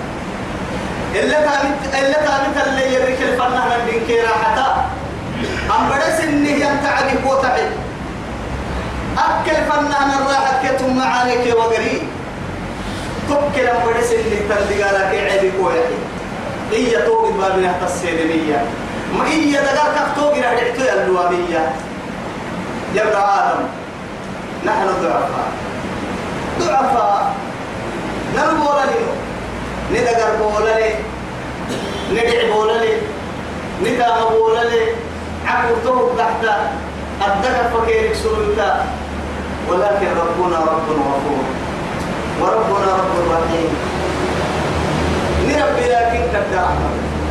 اللي 1.16 1.36
تابت 1.36 1.96
اللي 2.00 2.14
تابت 2.14 2.68
اللي 2.68 2.98
الرجل 2.98 3.38
فنانا 3.38 3.78
بنكيرا 3.88 4.28
حتى 4.28 4.68
أم 5.76 5.90
بدس 5.90 6.20
إنه 6.20 6.50
ينتعدي 6.50 7.18
قوتعي 7.26 7.68
أكل 9.18 9.56
فنانا 9.70 10.14
الراحة 10.22 10.68
كتم 10.68 10.98
معانيك 10.98 11.56
وقري. 11.58 12.02
تبكي 13.30 13.62
لما 13.62 13.86
بدس 13.86 14.12
إنه 14.12 14.40
تندقالك 14.50 15.32
عيبي 15.32 15.52
قوتعي 15.58 15.98
هي 16.72 17.02
توقي 17.02 17.32
بابنا 17.32 17.76
السيدمية 17.86 18.66
ما 19.18 19.28
هي 19.28 19.52
دقار 19.52 19.90
كفتوقي 19.96 20.42
رحلتو 20.42 20.84
اللوامية. 20.94 21.74
يا 22.94 23.02
ابن 23.04 23.16
آدم 23.16 23.64
نحن 24.66 24.88
ضعفاء 25.02 25.48
ضعفاء 26.60 27.34
نربو 28.36 28.64
لنو 28.64 29.14
ندقر 29.92 30.36
بولني 30.40 30.90
ندع 32.12 32.54
بولني 32.54 32.94
ندام 33.82 34.30
بولني 34.34 34.82
عقل 35.48 35.76
توب 35.84 36.12
تحت 36.18 36.44
الدقر 37.28 37.64
فكيرك 37.74 38.16
سلوكا 38.16 38.86
ولكن 39.70 40.08
ربنا 40.08 40.58
رب 40.60 40.88
غفور 40.90 41.44
وربنا 42.42 42.92
رب 42.94 43.32
رحيم. 43.32 43.70
نربي 45.48 45.82
لكن 45.90 46.22
كالدعم 46.34 46.76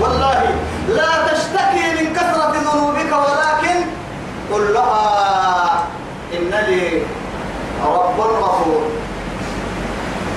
والله 0.00 0.44
لا 0.88 1.10
تشتكي 1.32 1.84
من 2.04 2.12
كثرة 2.12 2.52
ذنوبك 2.56 3.12
ولكن 3.12 3.76
قل 4.52 4.74
لها 4.74 5.84
إن 6.34 6.50
لي 6.68 7.02
رب 7.84 8.20
غفور 8.20 8.82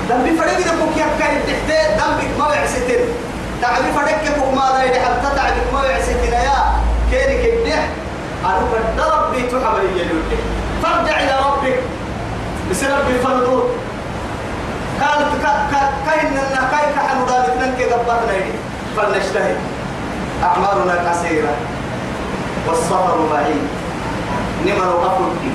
دم 0.10 0.38
فريق 0.40 0.58
دمك 0.58 0.98
يا 0.98 1.06
كاي 1.20 1.36
تحتي 1.48 1.96
دمك 1.98 2.40
ما 2.40 2.48
بعستين 2.48 3.00
تعبي 3.62 3.90
فريق 3.96 4.36
كوك 4.36 4.54
ما 4.54 4.66
دا 4.72 5.00
حتى 5.06 5.36
تعبي 5.36 5.62
ما 5.74 5.82
بعستين 5.82 6.34
يا 6.34 6.58
كيرك 7.12 7.54
الدح 7.54 7.88
أنا 8.46 8.56
قد 8.56 9.00
ربي 9.00 9.42
تحبل 9.42 9.86
يلوك 10.00 10.30
فارجع 10.84 11.20
إلى 11.20 11.36
ربك 11.48 11.80
بس 12.72 12.84
ربي 12.84 13.20
فرضوك 13.24 13.66
قالت 15.02 15.32
كاين 16.08 16.32
لنا 16.32 16.70
كاين 16.72 16.90
كحن 16.96 17.20
ذلك 17.30 17.58
ننك 17.62 17.94
قبضنا 17.94 18.34
يدي 18.38 18.52
فلنجتهد 18.98 19.58
أعمالنا 20.44 21.12
كثيرة 21.12 21.54
والسفر 22.68 23.28
بعيد. 23.32 23.68
نمر 24.66 25.08
أفرقي 25.08 25.52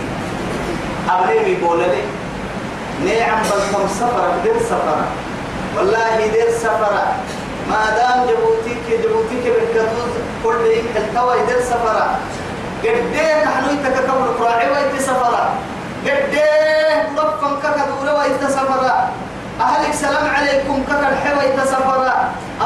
أبريمي 1.10 1.54
بولدي 1.54 2.02
نعم 3.04 3.42
بلكم 3.42 3.88
سفر 3.88 4.30
دير 4.44 4.58
سفر 4.62 4.98
والله 5.76 6.26
دير 6.32 6.50
سفر 6.58 6.92
ما 7.70 7.82
دام 7.96 8.26
جبوتيك 8.26 9.00
جبوتيك 9.04 9.44
بالكدوز 9.54 10.12
كل 10.44 10.60
يوم 10.76 10.86
التوى 10.96 11.46
دير 11.46 11.60
سفر 11.60 11.96
قديه 12.84 13.44
نحن 13.44 13.64
يتككبر 13.74 14.28
قراعي 14.40 14.70
ويت 14.70 15.00
سفر 15.02 15.34
قديه 16.06 17.08
ضفن 17.16 17.56
ككدور 17.62 18.20
ويت 18.20 18.50
سفر 18.50 18.90
أهلك 19.60 19.94
سلام 19.94 20.26
عليكم 20.34 20.82
ككر 20.88 21.14
حوي 21.24 21.52
تسفر 21.56 22.12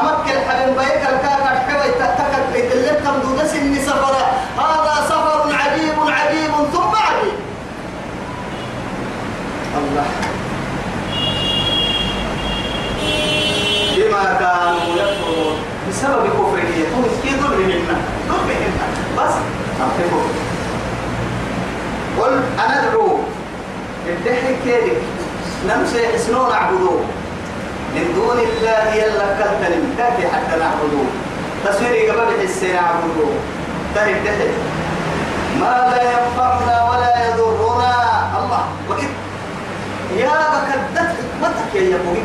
أمك 0.01 0.25
الحبيب 0.31 0.77
بيك 0.77 1.01
الكاكر 1.09 1.55
حوي 1.67 1.91
تككر 1.91 2.73
اللي 2.73 2.89
تمدود 2.89 3.45
سن 3.47 3.75
سفر 3.85 4.15
هذا 4.57 4.95
سفر 5.09 5.55
عجيب 5.55 5.93
عجيب 5.99 6.51
ثم 6.73 6.95
عجيب 6.95 7.37
الله 9.77 10.05
بما 13.95 14.23
كانوا 14.39 15.55
بسبب 15.95 16.27
كفرهم 16.27 17.07
كي 17.23 17.35
ضربهن 17.41 17.87
ضربهن 18.29 18.73
بس 19.17 19.33
أعطيكم. 19.81 20.23
قل 22.19 22.33
أنا 22.59 22.89
أدعو 22.89 23.19
الدحي 24.07 24.55
كيرك 24.63 25.01
نمشي 25.67 26.07
حسنون 26.13 26.49
نعبدوه 26.49 26.99
من 27.95 28.13
دون 28.15 28.39
الله 28.39 28.93
يلا 28.93 29.25
كالتنم 29.39 29.95
تأتي 29.97 30.27
حتى 30.27 30.59
نعبدوه 30.59 31.05
تصويري 31.65 32.09
قبل 32.09 32.47
حسي 32.47 32.73
نعبدوه 32.73 33.33
تاني 33.95 34.11
الدحي 34.11 34.49
ما 35.59 35.91
لا 35.91 36.01
ينفعنا 36.03 36.89
ولا 36.89 37.27
يضرنا. 37.27 37.93
الله 38.43 38.65
وكيف؟ 38.89 39.09
يا 40.17 40.37
بكدت 40.51 40.97
حكمتك 40.97 41.75
يا 41.75 41.95
أبوي 41.95 42.23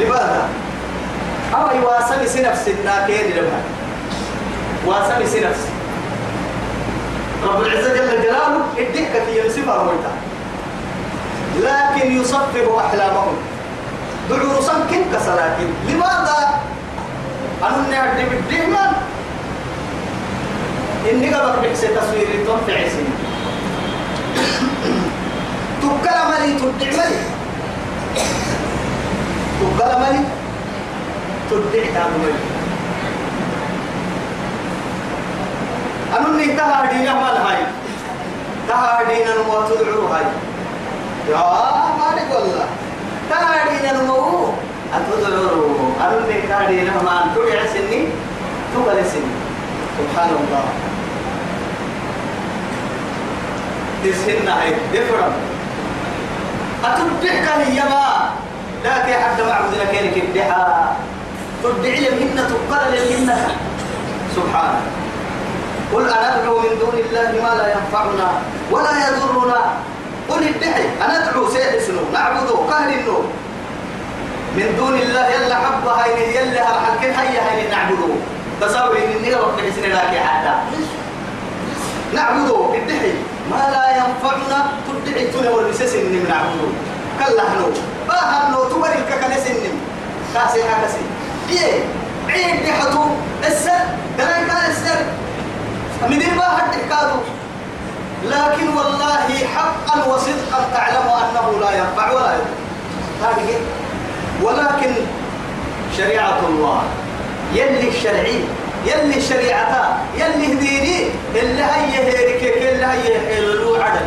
لماذا؟ 0.00 0.48
أما 1.56 1.72
يواصل 1.72 2.28
سنفس 2.28 2.68
الناكين 2.68 3.30
لما 3.36 3.60
واصل 4.86 5.28
سنفس. 5.28 5.60
رب 7.44 7.60
العزة 7.62 7.94
جل 7.94 8.22
جلاله 8.22 8.64
الدكة 8.78 9.48
صفة 9.48 9.74
رويتها 9.76 10.16
لكن 11.60 12.20
يصفر 12.20 12.80
أحلامهم 12.86 13.34
دعوا 14.30 14.58
رسم 14.58 14.72
كسلاكين 15.12 15.74
لماذا؟ 15.88 16.60
أنا 17.62 17.88
نعدي 17.90 18.22
بالدهمان 18.24 18.92
إني 21.12 21.34
قبل 21.34 21.68
بحس 21.68 21.80
تصوير 21.80 22.28
تنفع 22.46 22.88
سن 22.88 23.06
تبقى 25.82 26.28
ملي 26.30 26.58
تدع 26.58 26.90
ملي 26.90 27.16
تبقى 29.60 30.12
ملي 31.52 31.70
تدع 31.70 31.92
تابو 31.94 32.18
ملي 32.18 32.42
أنني 36.18 36.46
تهادينا 36.56 37.14
مال 37.14 37.36
هاي 37.36 37.62
تهادينا 38.68 39.30
نمو 39.34 39.62
تدعو 39.68 40.06
هاي 40.06 40.24
يا 41.28 41.42
مالك 41.98 42.28
والله 42.34 42.66
تهادينا 43.30 44.02
نمو 44.02 44.48
أتدعو 44.94 45.76
أنني 46.00 46.40
تهادينا 46.48 46.92
ما 47.02 47.32
تدع 47.34 47.66
سني 47.66 48.08
تقل 48.74 49.04
سني 49.12 49.32
سبحان 49.98 50.30
الله 50.30 50.64
تسهلنا 54.04 54.62
هاي 54.62 54.74
دفرم 54.94 55.32
أتدعك 56.84 57.48
هي 57.48 57.80
ما 57.80 58.06
حتى 59.18 59.42
معبد 59.42 59.74
لك 59.74 59.94
إنك 59.94 60.16
الدعاء 60.16 60.55
تدعي 61.72 62.00
لمهنة 62.00 62.48
تقل 62.48 62.92
لمهنة 62.94 63.56
سبحانه 64.36 64.80
قل 65.94 66.08
أندعو 66.08 66.58
من 66.58 66.78
دون 66.80 66.96
الله 66.98 67.30
ما 67.42 67.52
لا 67.58 67.66
ينفعنا 67.74 68.28
ولا 68.70 68.92
يضرنا. 69.08 69.60
قل 70.28 70.42
ادعي. 70.48 70.86
أندعو 70.98 71.50
سيحسنو 71.50 72.00
نعبده. 72.12 72.56
قهر 72.70 72.88
النور. 72.88 73.24
من 74.56 74.74
دون 74.78 74.94
الله 74.94 75.26
يلا 75.28 75.54
حبة 75.54 75.90
هاي 75.90 76.36
يلا 76.36 76.62
هرحل. 76.62 77.06
هيا 77.06 77.40
هاي 77.46 77.70
نعبده؟ 77.70 78.12
تصور 78.60 78.96
إن 78.96 79.12
النيرة 79.16 79.40
وقت 79.40 79.60
حسن 79.60 79.82
لك 79.82 80.14
حتى 80.26 80.54
نعبده. 82.14 82.58
ادعي. 82.74 83.14
ما 83.50 83.62
لا 83.74 83.84
ينفعنا. 83.96 84.58
تدعي. 85.06 85.26
تنا 85.26 85.50
والمسس 85.50 85.94
إن 85.94 86.06
من 86.12 86.26
نعبده. 86.28 86.68
كلا 87.18 87.42
هنو. 87.42 87.70
باهنو 88.08 88.64
تبري 88.64 88.98
الككنس 88.98 89.46
إن 89.46 89.78
كاسي 90.34 90.60
حكسي 91.46 91.64
إيه 91.64 91.82
عيد 92.28 92.66
دحتو 92.66 93.04
السر 93.46 93.70
دلائي 94.18 94.46
كان 94.46 94.70
السر 94.70 95.00
من 96.08 96.36
ما 96.36 96.42
حد 96.44 96.74
كادو؟ 96.90 97.20
لكن 98.24 98.68
والله 98.76 99.46
حقا 99.54 100.04
وصدقا 100.04 100.68
تعلم 100.74 101.08
أنه 101.08 101.60
لا 101.60 101.70
ينفع 101.78 102.12
ولا 102.12 102.34
يضر. 102.34 102.46
هذه 103.22 103.54
ولكن 104.42 104.94
شريعة 105.96 106.38
الله. 106.48 106.82
يلي 107.54 107.88
الشرعي 107.88 108.40
يلي 108.86 109.20
شريعته 109.20 109.84
يلي 110.16 110.54
ديني 110.54 111.08
اللي 111.34 111.62
هي 111.64 111.98
هيك 111.98 112.56
اللي 112.56 112.86
هي 112.86 113.20
حلو 113.36 113.74
عدل 113.74 114.06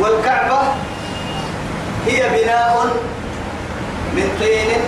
والكعبة 0.00 0.58
هي 2.06 2.28
بناء 2.28 2.86
من 4.16 4.28
طين 4.40 4.80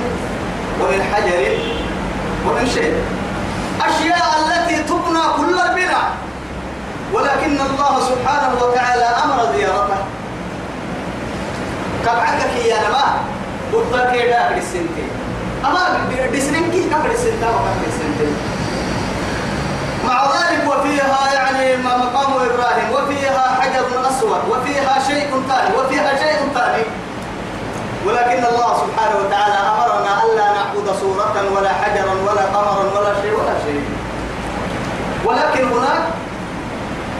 ومن 0.80 1.00
حجر 1.12 1.42
ومن 2.46 2.66
شيء. 2.74 2.94
أشياء 3.88 4.26
التي 4.40 4.82
تبنى 4.82 5.24
كل 5.36 5.54
البناء 5.68 6.06
ولكن 7.12 7.60
الله 7.60 7.94
سبحانه 8.00 8.50
وتعالى 8.62 9.06
أمر 9.24 9.38
زيارته. 9.56 10.00
كبعك 12.04 12.40
يا 12.64 12.78
نما 12.88 13.04
بطا 13.72 14.12
كيدا 14.12 14.52
بالسنتين 14.54 15.10
أما 15.66 16.08
بسنين 16.32 16.70
كي 16.70 16.82
كبر 16.88 17.10
السنتين 17.10 17.48
وكبر 17.48 17.84
السنتين 17.88 18.34
مع 20.06 20.18
ذلك 20.36 20.62
وفيها 20.68 21.20
يعني 21.34 21.76
مقام 21.76 22.32
إبراهيم 22.32 22.88
وفيها 22.92 23.44
حجر 23.60 24.08
أسود 24.10 24.42
وفيها 24.50 24.94
شيء 25.08 25.28
ثاني 25.48 25.76
وفيها 25.76 26.10
شيء 26.16 26.38
ثاني. 26.54 26.84
ولكن 28.06 28.44
الله 28.44 28.70
سبحانه 28.82 29.16
وتعالى 29.22 29.54
أمرنا 29.54 30.12
ألا 30.24 30.46
نعبد 30.52 30.86
صورة 31.00 31.34
ولا 31.56 31.72
حجرا 31.72 32.14
ولا 32.26 32.44
قمرا 32.54 32.84
ولا 33.00 33.12
شيء 33.22 33.32
ولا 33.32 33.54
شيء. 33.64 33.84
ولكن 35.24 35.64
هناك 35.68 36.02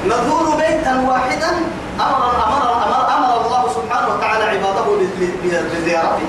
نزور 0.07 0.57
بيتا 0.57 1.05
واحدا 1.09 1.51
أمر 2.01 2.23
أمر 2.47 2.63
أمر, 2.85 3.01
أمر 3.17 3.47
الله 3.47 3.63
سبحانه 3.75 4.09
وتعالى 4.15 4.45
عباده 4.45 4.87
بزيارته 5.75 6.29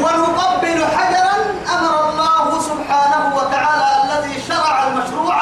ونقبل 0.00 0.84
حجرا 0.96 1.36
أمر 1.78 2.10
الله 2.10 2.60
سبحانه 2.60 3.36
وتعالى 3.36 3.88
الذي 4.04 4.40
شرع 4.48 4.86
المشروع 4.86 5.36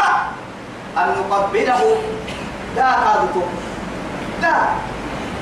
أن 0.98 1.14
نقبله. 1.18 1.96
لا 2.76 2.90
هذا 2.98 3.26
لا. 4.42 4.54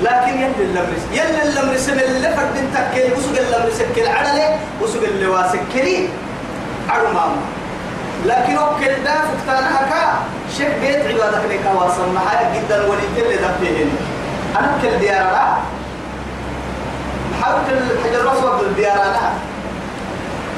لكن 0.03 0.35
يلي 0.41 0.63
اللمرس 0.65 1.03
يلي 1.13 1.43
اللمرس 1.43 1.89
من 1.89 2.01
اللي 2.01 2.29
فرد 2.37 2.57
تكي 2.75 3.13
وسق 3.13 3.41
اللمرس 3.41 3.83
كل 3.97 4.07
عدلة 4.07 4.59
وسق 4.83 5.03
اللي 5.03 5.27
واسكري 5.27 6.09
عدو 6.89 7.07
ماما 7.07 7.37
لكن 8.27 8.57
أوكل 8.57 9.05
دا 9.05 9.13
فكتانها 9.13 9.83
كا 9.91 10.19
شيخ 10.57 10.69
بيت 10.81 10.97
عبادك 10.97 11.45
لك 11.51 11.61
واصل 11.75 12.13
معايا 12.15 12.55
جدا 12.55 12.87
وليت 12.87 13.17
اللي 13.27 13.37
دفيهن 13.37 13.91
أنا 14.59 14.79
كل 14.83 14.99
ديارة 14.99 15.59
حاول 17.43 17.61
الحجر 17.71 18.21
الأسود 18.21 18.59
بالديارة 18.65 19.33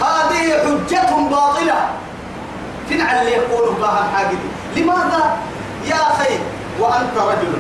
هذه 0.00 0.52
حجة 0.64 1.14
باطلة. 1.30 1.74
تنعل 2.90 3.16
اللي 3.16 3.30
يقول 3.32 3.76
الله 3.76 3.98
الحاجة 3.98 4.36
لماذا؟ 4.76 5.36
يا 5.86 5.94
أخي 5.94 6.34
وأنت 6.80 7.16
رجل. 7.16 7.52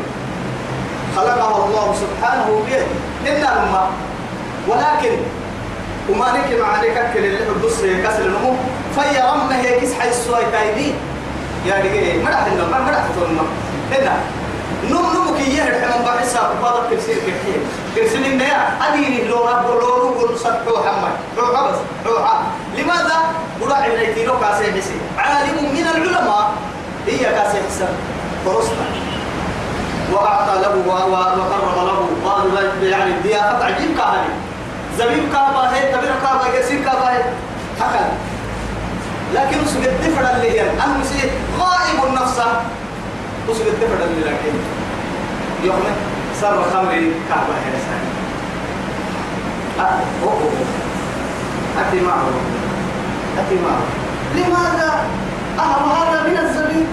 خلقه 1.16 1.64
الله 1.66 1.94
سبحانه 2.02 2.62
بيده. 2.66 2.86
إلا 3.26 3.50
لما 3.54 3.90
ولكن 4.68 5.16
وما 6.10 6.32
نك 6.32 6.60
مع 6.60 6.76
نك 6.82 7.10
كل 7.14 7.24
اللي 7.24 7.38
بص 7.64 7.80
كسر 7.80 8.26
النمو 8.26 8.54
فيا 8.94 9.32
رم 9.32 9.50
هي 9.50 9.80
كيس 9.80 9.94
حي 9.94 10.08
السوي 10.08 10.44
تايدي. 10.52 10.92
يا 11.66 11.74
رجال 11.74 12.24
ما 12.24 12.30
راح 12.30 12.46
ما 12.46 12.78
ما 12.78 12.90
راح 12.90 13.04
تقول 13.16 13.28
هنا 13.92 14.14
نم 14.90 14.96
نم 14.96 15.36
كي 15.36 15.56
يهرب 15.56 15.84
حمام 15.84 16.02
بحسها 16.04 16.50
بقدر 16.62 16.90
كرسي 16.90 17.14
كحيل 17.14 17.60
كرسي 17.94 18.18
من 18.18 18.40
يا 18.40 18.68
أديني 18.88 19.28
لو 19.28 19.48
رب 19.48 19.66
لو 19.66 20.10
نقول 20.10 20.38
سبحوا 20.38 20.78
محمد. 20.78 21.12
روح 21.38 21.70
بس 21.70 21.78
روح 22.06 22.40
لماذا؟ 22.78 23.18
وراح 23.60 23.86
ينتينو 23.86 24.32
كاسي 24.40 24.72
حسي 24.72 24.96
عالم 25.18 25.56
من 25.74 25.86
العلماء 25.94 26.52
هي 27.06 27.18
كاسي 27.18 27.58
حسن 27.68 27.92
فرصنا. 28.44 28.86
له 30.76 31.38
وقرب 31.38 31.86
له. 31.86 32.30
قالوا 32.30 32.60
يعني 32.82 33.10
الضيافة 33.10 33.64
عجيب 33.64 33.96
كهني 33.98 34.32
زبيب 34.98 35.32
كابا 35.32 35.74
هي 35.74 35.92
تبير 35.92 36.12
كابا 36.22 36.58
يسير 36.58 36.84
كابا 36.84 37.10
هي 37.10 37.22
هكذا 37.80 38.12
لكن 39.34 39.60
وسق 39.60 39.80
الدفر 39.80 40.36
اللي 40.36 40.50
هي 40.50 40.70
أنا 40.70 40.98
مسيح 41.00 41.24
غائب 41.58 42.04
النفس. 42.08 42.40
وسق 43.48 43.66
الدفر 43.66 44.04
اللي 44.04 44.20
لكن 44.24 44.54
يوم 45.64 45.84
صار 46.40 46.64
خمر 46.72 46.92
كابا 47.28 47.54
هي 47.64 47.72
سامي 47.86 48.10
أه 49.80 50.00
أوه 50.22 50.50
أتي 51.80 52.00
معه. 52.00 52.28
أتي 53.38 53.54
معه. 53.54 53.82
لماذا؟ 54.34 55.04
أهل 55.58 55.82
هذا 55.82 56.22
من 56.22 56.38
الزبيب. 56.38 56.86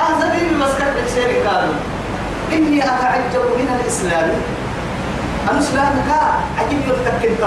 أهزبيبي 0.00 0.54
مسكت 0.54 0.92
بحسين 0.96 1.48
قالوا. 1.48 1.74
إني 2.52 2.84
أتعجب 2.84 3.44
من 3.58 3.80
الإسلام. 3.80 4.30
الإسلام 5.52 5.92
كا 6.08 6.20
عجيب 6.58 6.80
يفتك 6.88 7.26
إنت 7.26 7.40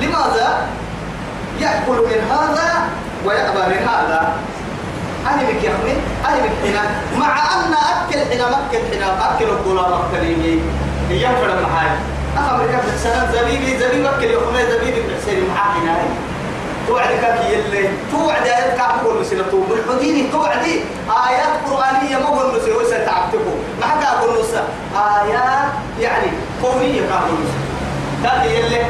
لماذا؟ 0.00 0.66
يأكل 1.60 1.98
من 2.10 2.30
هذا 2.30 2.68
ويأبى 3.24 3.58
من 3.58 3.88
هذا. 3.88 4.36
أنا 5.26 5.42
بك 5.42 5.64
يا 5.64 5.70
أنا 6.28 6.36
بك 6.36 6.68
هنا 6.68 6.82
مع 7.18 7.36
أن 7.54 7.72
أكل 7.72 8.18
هنا 8.18 8.48
مكل 8.48 8.96
هنا 8.96 9.34
أكل 9.34 9.44
الدولار 9.44 10.06
أكليني 10.06 10.60
ينفر 11.10 11.58
المحاي 11.58 11.88
أخبرك 12.38 12.82
بسنة 12.94 13.32
زبيبي 13.32 13.78
زبيب 13.78 14.06
أكل 14.06 14.24
يا 14.24 14.38
أخي 14.38 14.72
زبيبي 14.72 15.00
بحسين 15.00 15.48
محاكي 15.50 15.78
هاي 16.88 17.18
توعد 17.18 17.20
كاك 17.20 17.50
يلي. 17.50 17.88
توعد 18.12 18.42
آيات 18.42 18.76
كاك 18.76 19.04
قول 19.04 19.20
نسينا 19.20 19.42
تو 19.42 19.60
بالحديني 19.60 20.30
توعدي. 20.32 20.80
آيات 21.28 21.52
قرآنية 21.70 22.16
ما 22.16 22.26
قول 22.26 22.56
نسي 22.56 22.72
ويسا 22.72 23.04
تعبتكو 23.04 23.52
ما 23.80 23.86
حكا 23.86 24.20
قول 24.20 24.40
نسا 24.40 24.64
آيات 24.96 25.68
يعني 26.00 26.30
كاك 27.00 27.20
قول 27.20 27.38
نسي 27.44 27.58
يلي. 28.44 28.86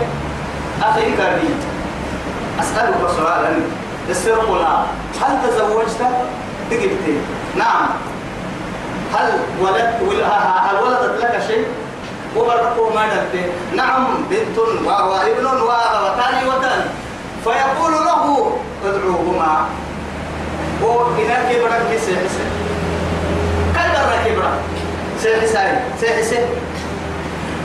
أخي 0.82 1.16
كاربي 1.16 1.48
أسألك 2.60 3.10
سؤالا. 3.16 3.50
السرقنا. 4.08 4.86
هل 5.20 5.50
تزوجت؟ 5.50 6.00
تجبت 6.70 7.06
نعم. 7.56 7.88
هل 9.14 9.32
ولد 9.60 9.94
هل 10.68 10.76
ولدت 10.82 11.20
لك 11.24 11.42
شيء؟ 11.46 11.66
وبركوا 12.36 12.94
ما 12.94 13.06
نعم 13.76 14.06
بنت 14.30 14.58
وابن 14.58 15.46
وثاني 15.46 15.87
كي 21.28 21.60
بدك 21.60 21.82
كي 21.90 21.98
سيح 21.98 22.18
سيح 22.18 22.48
كل 23.74 23.88
برا 23.92 24.24
كي 24.24 24.30
بدك 24.36 24.60
سيح 25.22 25.44
ساي 25.44 25.72
سيح 26.00 26.20
سيح 26.20 26.40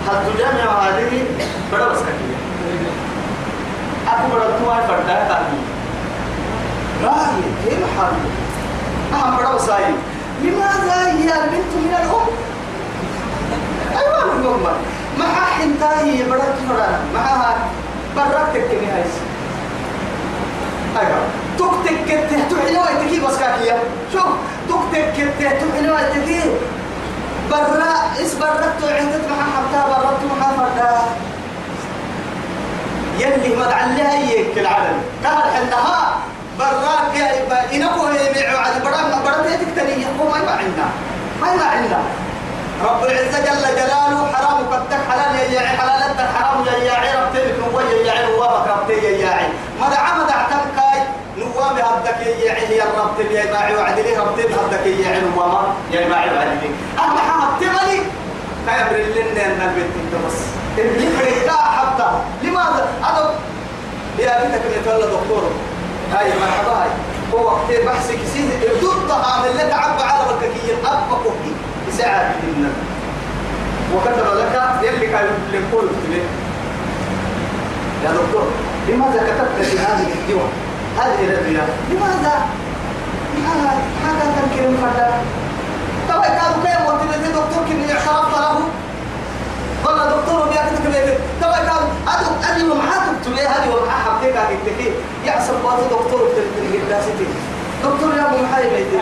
هل 0.08 0.34
تجمع 0.34 0.80
هذه 0.80 1.24
بڑا 1.72 1.88
بس 1.88 2.00
كتير 2.00 2.38
أكو 4.08 4.28
بڑا 4.34 4.46
تواي 4.60 4.88
فردا 4.88 5.28
تاني 5.28 5.60
راي 7.04 7.42
كيف 7.66 7.84
حال 7.98 8.14
أهم 9.14 9.38
بڑا 9.38 9.56
بساي 9.56 9.84
لماذا 10.44 11.08
هي 11.08 11.44
البنت 11.44 11.72
من 11.76 11.96
الأم 12.00 12.28
أيوة 13.98 14.24
الأم 14.40 14.64
ما 15.20 15.26
حنتاي 15.26 16.24
بڑا 16.30 16.46
تفرا 16.56 17.00
معها 17.14 17.58
بركتك 18.16 18.68
كمي 18.72 18.88
هايس 18.88 19.14
أيوة 21.00 21.43
تكتك 21.60 21.98
كته 22.08 22.38
تحلي 22.52 22.78
وقتكي 22.78 23.20
بس 23.20 23.38
كاكية 23.38 23.78
شوف 24.14 24.30
تكتك 24.70 25.14
كته 25.18 25.50
تحلي 25.72 25.92
وقتكي 25.92 26.42
برا 27.52 27.94
اس 28.22 28.34
برت 28.34 28.84
عندك 28.84 29.22
مع 29.30 29.40
حبتا 29.54 29.82
برت 29.88 30.22
مع 30.40 30.44
يلي 33.20 33.56
ما 33.56 33.66
عليها 33.66 34.14
يك 34.14 34.58
العالم 34.58 35.02
كهر 35.24 35.44
حنها 35.54 36.18
برا 36.60 37.14
يا 37.16 38.30
يبيعوا 38.30 38.60
على 38.60 38.80
برا 38.84 39.22
برا 39.26 39.44
تاني 39.76 40.06
هو 40.20 40.26
ما 40.28 40.52
عندنا 40.52 40.88
ما 41.42 41.54
يبقى 41.54 41.70
عندنا 41.78 42.00
رب 42.84 43.04
العزة 43.04 43.40
جل 43.40 43.76
جلاله 43.76 44.28
حرام 44.34 44.58
قدك 44.74 45.00
حلال 45.10 45.54
يا 45.54 45.60
حلال 45.60 46.04
أنت 46.10 46.20
حرام 46.36 46.66
يا 46.66 46.84
ياعي 46.84 47.23
هدك 51.94 52.28
ياعي 52.46 52.78
يا 52.78 52.84
رب 52.98 53.12
تبي 53.18 53.34
يا 53.34 53.52
ماعي 53.54 53.76
وعدلي 53.76 54.18
رب 54.18 54.36
تبي 54.38 54.54
هدك 54.54 54.86
ياعي 54.86 55.22
نوابا 55.22 55.74
يا 55.92 56.08
ماعي 56.10 56.30
وعدلي 56.36 56.70
أما 57.00 57.20
حمد 57.20 57.60
تغلي 57.60 58.00
كيبر 58.68 58.98
لنا 59.16 59.46
أن 59.46 59.62
البيت 59.70 59.86
انت 60.04 60.26
بس. 60.26 60.40
اللي 60.78 61.08
فريقا 61.18 61.58
حتى. 61.58 62.08
لماذا؟ 62.44 62.88
هذا 63.04 63.36
يا 64.20 64.44
بنتك 64.44 64.62
اللي 64.66 64.80
تولى 64.86 65.06
دكتور 65.18 65.44
هاي 66.14 66.26
مرحبا 66.42 66.72
هاي. 66.82 66.90
هو 67.34 67.46
وقت 67.46 67.72
بحث 67.86 68.12
كسيد 68.12 68.50
ضد 68.84 69.12
عامل 69.12 69.58
لك 69.58 69.74
عب 69.74 70.02
على 70.02 70.24
الككية 70.30 70.74
أبقى 70.86 71.20
كوكي 71.24 71.54
ساعة 71.98 72.22
إن 72.44 72.74
وكتب 73.96 74.38
لك 74.38 74.62
يلي 74.84 75.08
كان 75.08 75.26
يقول 75.54 75.88
يا 78.06 78.12
دكتور 78.12 78.48
لماذا 78.90 79.18
كتبت 79.24 79.66
في 79.66 79.80
هذه 79.80 80.08
الدواء 80.14 80.50
هذه 80.98 81.24
الأدوية 81.26 81.66
لماذا؟ 81.92 82.36
ما 83.44 83.54
ما 84.04 84.12
كان 84.20 84.30
تنكر 84.36 84.70
مفردا 84.70 85.12
طبعا 86.10 86.28
كانوا 86.28 86.64
كيف 86.64 86.88
وقت 86.88 87.04
دكتور 87.28 87.66
كني 87.70 87.94
اعترفت 87.94 88.38
له 88.38 88.60
والله 89.86 90.06
دكتور 90.16 90.50
بيا 90.50 90.62
كنت 90.62 90.88
كبير 90.88 91.18
طبعا 91.42 91.58
كان 91.60 91.84
أدو 92.08 92.26
أدو 92.44 92.74
دكتور 93.18 93.38
يا 93.38 93.50
هذه 93.50 93.70
ومعاه 93.70 94.00
حبتك 94.06 94.38
أكيد 94.38 94.94
يحسب 95.26 95.54
بعض 95.64 95.78
دكتور 95.80 96.20
تلتني 96.36 96.78
جلاسيتي 96.88 97.26
دكتور 97.84 98.16
يا 98.18 98.26
أبو 98.28 98.44
محاي 98.44 98.70
بيتي 98.70 99.00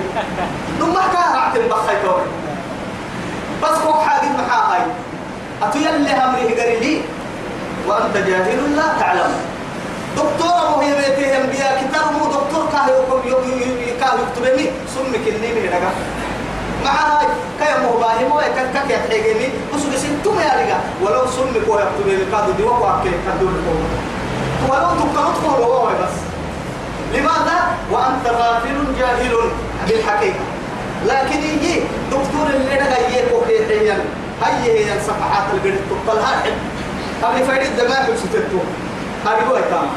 ثم 0.80 0.94
كان 0.94 1.36
أعتم 1.36 1.62
بخيتوري 1.68 2.24
بس 3.64 3.78
هو 3.86 4.02
حاجة 4.02 4.30
محا 4.30 4.74
هاي 4.74 4.82
أتيلي 5.64 6.14
أمره 6.14 6.62
قريلي. 6.62 7.02
وأنت 7.88 8.18
جاهل 8.18 8.76
لا 8.76 8.84
تعلم. 9.00 9.32
دكتور 10.18 10.78
وهي 10.78 10.94
بيته 10.96 11.38
أنبياء 11.42 11.84
كتاب 11.88 12.12
مو 12.14 12.26
دكتور 12.26 12.66
كاه 12.72 12.88
يكتب 12.88 14.00
كاه 14.00 14.14
يكتبني 14.22 14.70
سمك 14.96 15.28
النيم 15.28 15.58
هنا 15.68 15.92
مع 16.86 16.92
هاي 16.92 17.28
كي 17.60 17.82
مو 17.84 17.92
باهي 17.98 18.26
مو. 18.26 18.38
كك 18.40 18.68
كك 18.74 18.90
يتحيجني 18.92 19.48
بس 19.74 19.84
بس 19.94 20.06
أنتم 20.06 20.40
يا 20.40 20.54
رجال 20.62 20.82
ولو 21.02 21.26
سمك 21.28 21.68
هو 21.70 21.80
يكتبني 21.80 22.26
كادو 22.32 22.52
دي 22.52 22.64
وقع 22.64 23.04
كي 23.04 23.10
كادو 23.28 23.46
ولو 24.70 24.90
تقطع 25.00 25.32
تقول 25.42 25.64
هو 25.64 25.86
بس. 25.86 26.16
لماذا؟ 27.14 27.58
وأنت 27.92 28.26
غافل 28.28 28.78
جاهل 29.00 29.34
بالحقيقة. 29.88 30.40
لكن 31.06 31.40
يجي 31.44 31.80
دكتور 32.12 32.48
اللي 32.56 32.76
نجا 32.76 33.18
يكو 33.18 33.42
حيا 34.42 34.64
هي 34.64 34.86
هي 34.86 34.98
الصفحات 34.98 35.44
اللي 35.54 35.78
حب 35.90 36.10
قبل 37.24 37.46
فايد 37.46 37.62
الدماغ 37.62 38.02
بسيتتو 38.12 38.58
هذه 39.26 39.44
هو 39.50 39.58
التام 39.58 39.88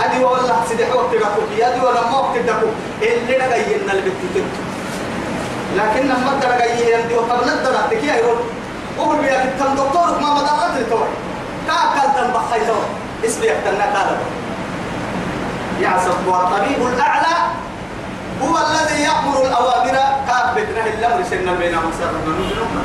هذه 0.00 0.24
والله 0.24 0.64
سيدي 0.68 0.86
حوت 0.86 1.12
تدكو 1.12 1.42
هذه 1.64 1.82
ولا 1.84 2.10
ما 2.10 2.18
وقت 2.18 2.36
تدكو 2.38 2.66
اللي 3.02 3.36
نجا 3.36 3.56
ينا 3.56 3.92
اللي 3.92 4.02
بتتتو 4.02 4.44
لكن 5.76 6.02
لما 6.06 6.40
ترى 6.40 6.58
جاي 6.58 6.92
يندي 6.92 7.14
وطبنا 7.14 7.52
الدرا 7.52 7.86
تكيا 7.90 8.14
يقول 8.14 8.36
أقول 8.98 9.16
بيا 9.16 9.38
كتن 9.44 9.74
دكتور 9.74 10.20
ما 10.20 10.34
مدارات 10.34 10.76
التوي 10.76 11.08
كاكل 11.66 12.08
تن 12.16 12.32
بخيتو 12.32 12.78
اسمي 13.24 13.46
يحتنا 13.46 13.86
كذا 13.94 14.18
يعصب 15.80 16.26
والطبيب 16.26 16.86
الأعلى. 16.86 17.36
هو 18.42 18.56
الذي 18.58 19.02
يأمر 19.02 19.42
الأوامر. 19.46 19.96
كافة 20.26 20.66
نهي 20.76 20.94
الأمر 20.98 21.24
سنة 21.30 21.52
بين 21.54 21.74
مصر 21.74 22.12
من 22.26 22.34
نجنونا 22.40 22.82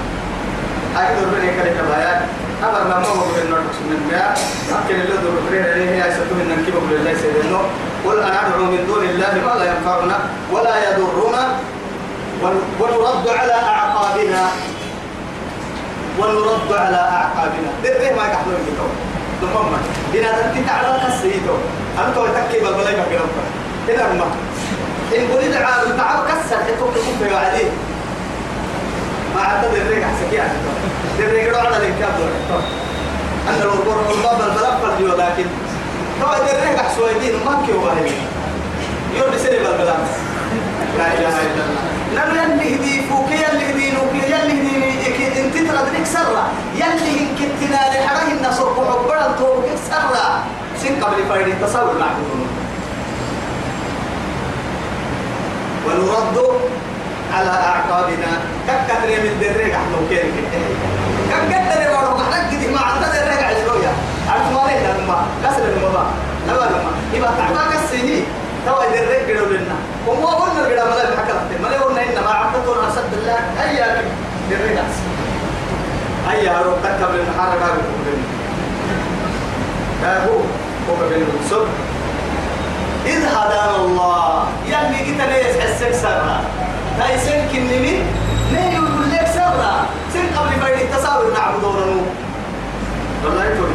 أكثر 0.95 1.25
من 1.25 1.41
هيك 1.41 1.57
لك 1.65 1.83
بيان. 1.89 2.27
أمر 2.63 2.79
لما 2.85 3.07
هو 3.07 3.25
نرقص 3.49 3.77
من 3.89 3.99
بيان 4.09 4.33
لكن 4.71 4.95
اللي 5.01 5.13
ذو 5.23 5.29
بكرين 5.37 5.63
عليه 5.71 5.89
يا 6.01 6.13
ستوه 6.13 6.41
إن 6.41 6.49
نكيبه 6.61 6.79
لله 6.91 7.13
سيدنا 7.21 7.59
قل 8.05 8.19
أنا 8.19 8.47
أدعو 8.47 8.65
من 8.65 8.83
دون 8.87 9.03
الله 9.03 9.33
ما 9.45 9.59
لا 9.59 9.65
ينفعنا 9.71 10.17
ولا 10.51 10.75
يضرنا 10.89 11.43
ونرد 12.79 13.27
على 13.39 13.53
أعقابنا. 13.53 14.43
ونرد 16.19 16.71
على 16.73 16.97
أعقابنا. 16.97 17.69
ده 17.83 18.15
ما 18.17 18.23
يحضر 18.31 18.53
الكتاب 18.61 18.91
ثم 19.41 19.67
بنا 20.13 20.31
تتعلم 20.55 20.97
كسيتو 21.07 21.55
أنت 22.07 22.17
وتكيب 22.17 22.63
البلاي 22.67 22.93
بكرة 22.95 23.25
هنا 23.89 24.13
ما 24.13 24.25
إن 25.17 25.23
قلت 25.31 25.55
عاد 25.55 25.97
تعب 25.97 26.19
كسر. 26.27 26.57
حتوك 26.57 26.89
تكون 26.95 27.15
في 27.27 27.33
وعدين 27.33 27.69
أنا 33.49 33.63
لو 33.63 33.71
بروح 33.85 34.09
الباب 34.09 34.41
البلد 34.41 34.73
فرديو 34.81 35.07
لكن 35.07 35.45
طبعا 36.21 36.35
الريق 36.37 36.77
حسوي 36.81 37.13
دين 37.19 37.35
ما 37.45 37.63
كيو 37.65 37.81
باهي 37.81 38.11
يوم 39.17 39.37
سيري 39.37 39.57
بالبلد 39.57 39.95
لا 40.97 41.07
إله 41.13 41.29
إلا 41.29 41.63
الله. 41.65 42.45
نم 42.45 42.61
يلي 42.61 43.01
فوق 43.09 43.29
يلي 43.31 43.71
هدي 43.71 43.91
نوك 43.91 44.13
يلي 44.13 44.61
هدي 44.61 45.41
أنت 45.41 45.55
تردنك 45.55 46.05
سرة. 46.05 46.51
قبل 51.01 51.23
فايد 51.29 51.47
التصور 51.47 51.93
معكم 51.99 52.45
ونرد 55.85 56.37
على 57.33 57.49
أعقابنا. 57.49 58.31
ككثر 58.67 59.07
من 59.07 59.33
دريق 59.41 59.75
إحنا 59.75 59.95
وكيل 60.01 60.25
ككثر 61.49 61.79
من 61.91 61.99
روح 62.09 62.21
نجد 62.33 62.61
ما 62.73 62.81
عندنا 62.81 63.25
دريق 63.25 63.41
على 63.47 63.61
الرؤيا 63.63 63.93
عرفت 64.29 64.51
ما 64.53 64.61
ليه 64.67 64.93
لما 64.93 65.17
كسر 65.43 65.63
المبا 65.73 66.05
لما. 66.47 66.65
لما 66.65 66.91
يبقى 67.13 67.31
تعبك 67.37 67.75
السنين 67.83 68.23
توا 68.65 68.85
دريق 68.85 69.27
قالوا 69.27 69.57
لنا. 69.57 69.77
وما 70.07 70.27
قلنا 70.27 70.61
قد 70.63 70.89
ما 70.89 70.95
لا 70.95 71.09
بحكرت 71.09 71.61
ما 71.61 71.67
قلنا 71.83 72.01
إنما 72.03 72.29
عقدتنا 72.29 72.87
أسد 72.87 73.13
الله 73.13 73.39
هيا 73.59 74.01
دريق 74.49 74.77
هيا 76.29 76.53
روح 76.65 76.75
تكبر 76.83 77.15
المحرك 77.15 77.61
هذا 80.03 80.25
هو. 80.25 80.39
هو 80.89 81.09
بين 81.09 81.25
الصبر 81.43 81.67
إذ 83.05 83.25
هدانا 83.25 83.75
الله. 83.75 84.47
يلي 84.65 85.11
قلت 85.11 85.21
ليس 85.29 85.55
حسك 85.59 85.93
سرا 87.01 87.07
تايسن 87.07 87.47
كنمي 87.51 88.03
ليه 88.51 88.73
يقول 88.73 89.11
لك 89.11 89.27
سرا 89.33 89.85
سن 90.13 90.39
قبل 90.39 90.49
بين 90.49 90.79
التساوي 90.79 91.33
نعبدونه 91.33 92.01
والله 93.25 93.45
يقول 93.45 93.69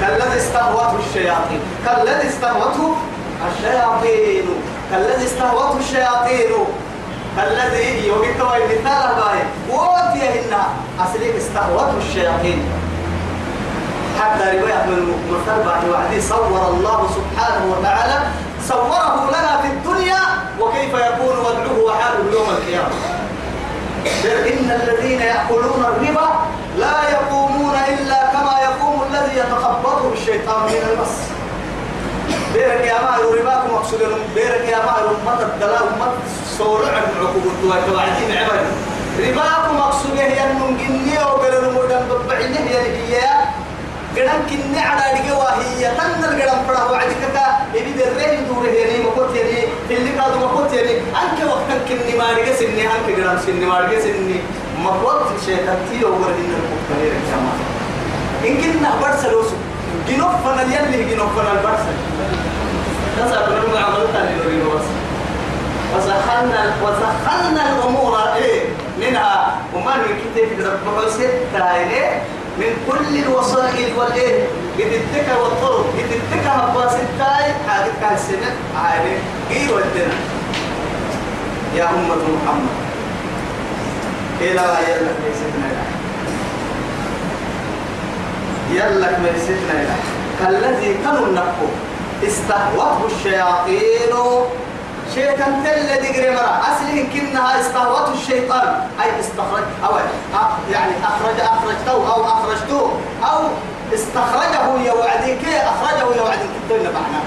كالذي 0.00 0.38
استهوته 0.38 0.98
الشياطين. 1.08 1.60
كالذي 1.86 2.28
استهوته 2.28 2.96
الشياطين. 3.48 4.46
كالذي 4.90 5.24
استهوته 5.24 5.78
الشياطين. 5.78 6.50
الذي 7.38 8.06
يوجد 8.06 8.40
وين 8.40 8.62
مثال 8.64 9.08
باي 9.18 9.40
وأوتيهن 9.70 10.52
أصلي 11.00 11.38
استهوته 11.38 11.96
الشياطين. 12.08 12.62
حتى 14.20 14.44
رواية 14.58 14.86
من 14.86 14.98
المرتبة 14.98 15.64
بعد 15.64 15.88
وعدي 15.88 16.20
صور 16.20 16.68
الله 16.70 17.10
سبحانه 17.16 17.64
وتعالى 17.72 18.18
صوره 18.70 19.28
لنا 19.28 19.60
في 19.62 19.66
الدنيا 19.68 20.22
وكيف 20.60 20.94
يكون 20.94 21.38
وضعه 21.38 21.78
وحاله 21.84 22.32
يوم 22.32 22.50
القيامة. 22.50 22.94
إن 24.52 24.70
الذين 24.82 25.20
يأكلون 25.20 25.84
الربا 25.84 26.28
لا 26.78 27.10
يقومون 27.10 27.74
إلا 27.88 28.26
كما 28.32 28.54
يقوم 28.62 29.02
الذي 29.10 29.38
يتخبطه 29.38 30.12
الشيطان 30.12 30.62
من 30.62 30.82
المس 30.92 31.14
بيرك 32.54 32.86
يا 32.86 32.98
ماهر 33.02 33.38
رباكم 33.40 33.74
مقصود 33.74 34.00
بيرك 34.34 34.68
يا 34.68 34.78
ماهر 34.78 35.10
أمة 35.22 35.42
الدلاء 35.42 35.82
أمة 35.82 36.12
صور 36.58 36.80
عن 36.84 37.02
عقوبة 37.20 37.76
توعدين 37.86 38.36
عبد 38.36 38.66
رباكم 39.20 39.76
مقصود 39.78 40.16
هي 40.18 40.50
المنجنية 40.50 41.20
وقالوا 41.20 41.72
مدن 41.72 42.02
ببعينه 42.10 42.58
هي 42.58 42.78
هي 43.16 43.39
قدام 44.16 44.40
كني 44.50 44.80
على 44.80 45.18
دقوا 45.18 45.50
هي 45.50 45.90
تن 45.98 46.24
القدام 46.24 46.64
فرا 46.68 46.84
وعدك 46.90 47.22
كا 47.34 47.46
يبي 47.74 47.92
درين 47.92 48.46
دور 48.48 48.66
هي 48.66 49.02
مكوت 49.02 49.36
يعني 49.36 49.64
اللي 49.90 50.10
كادو 50.10 50.38
مكوت 50.46 50.72
يعني 50.72 50.90
أنك 50.98 51.38
وقت 51.50 51.70
كني 51.88 52.18
ما 52.18 52.24
رجع 52.32 52.54
سني. 52.54 52.82
أنك 52.86 53.16
قدام 53.16 53.38
سني. 53.46 53.64
ما 53.64 53.78
رجع 53.78 54.00
سني. 54.00 54.40
مكوت 54.78 55.22
شيء 55.46 55.56
تنتي 55.56 56.04
أول 56.06 56.30
إن 56.40 56.52
الكوكتير 56.60 57.12
كمان 57.30 57.58
إن 58.46 58.54
كنا 58.62 58.90
برسلوسو. 59.02 59.56
جنوب 60.08 60.30
فنال 60.44 60.72
يلي 60.72 61.14
جنوب 61.14 61.28
فنال 61.36 61.58
برسل 61.64 61.96
نسأل 63.18 63.52
من 63.52 63.76
عمل 63.76 64.06
تاني 64.12 64.34
نوري 64.36 64.60
بس 64.76 64.86
وسخلنا 65.96 66.72
وسخلنا 66.82 67.62
الأمور 67.72 68.18
إيه 68.36 68.62
منها. 69.00 69.56
وما 69.74 69.96
من 69.96 70.18
كتاب 70.22 70.48
ربه 70.66 71.08
ستة 71.10 71.74
إيه. 71.74 72.22
من 72.58 72.72
كل 72.90 73.18
الوسائل 73.22 73.96
والإيه؟ 73.98 74.44
قد 74.78 74.92
التكا 74.92 75.36
والطرق. 75.36 75.86
قد 75.98 76.12
التكا 76.12 76.50
هباس 76.50 76.92
التاي 76.94 77.52
حاجة 77.68 77.90
كان 78.00 78.16
سنة 78.18 78.52
عادي 78.84 79.16
إيه 79.50 79.74
ودنا 79.74 80.14
يا 81.76 81.84
أمة 81.84 82.14
محمد. 82.16 82.68
إلى 84.40 84.50
يلا 84.88 85.12
ميستنا 85.24 85.70
يلا 88.72 89.18
ميستنا 89.18 89.96
الذي 90.48 90.94
كانوا 91.04 91.32
نقو 91.32 91.66
استهوته 92.26 93.06
الشياطين 93.06 94.12
شيطان 95.14 95.64
تل 95.64 95.86
دقري 95.86 96.30
مرة 96.30 96.60
أصله 96.60 97.08
كنها 97.12 97.60
استهوته 97.60 98.12
الشيطان. 98.12 98.68
أي 99.02 99.20
استخرج 99.20 99.64
أو 99.84 99.92
يعني 100.72 100.92
أخرج 101.04 101.40
أخرجته 101.40 102.14
أو 102.14 102.24
أخرجته 102.24 102.90
أو 103.24 103.38
استخرجه 103.94 104.82
يا 104.86 104.92
وعدك 104.92 105.44
أخرجه 105.44 106.16
يا 106.16 106.22
وعدك 106.22 106.50
تقول 106.68 106.82
معنا. 106.82 107.20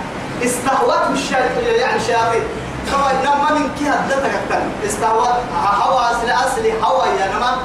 استهوته 0.43 1.12
الشيطان. 1.12 1.76
يعني 1.80 2.00
شياطين. 2.00 2.43
كما 2.91 3.12
نما 3.24 3.60
من 3.60 3.69
كي 3.80 3.89
هدتك 3.89 4.36
التن. 4.36 4.69
استهوت 4.86 5.36
هوا 5.82 6.12
أصل 6.12 6.30
أصلي 6.30 6.74
هوا 6.84 7.06
يا 7.06 7.28
نما. 7.36 7.58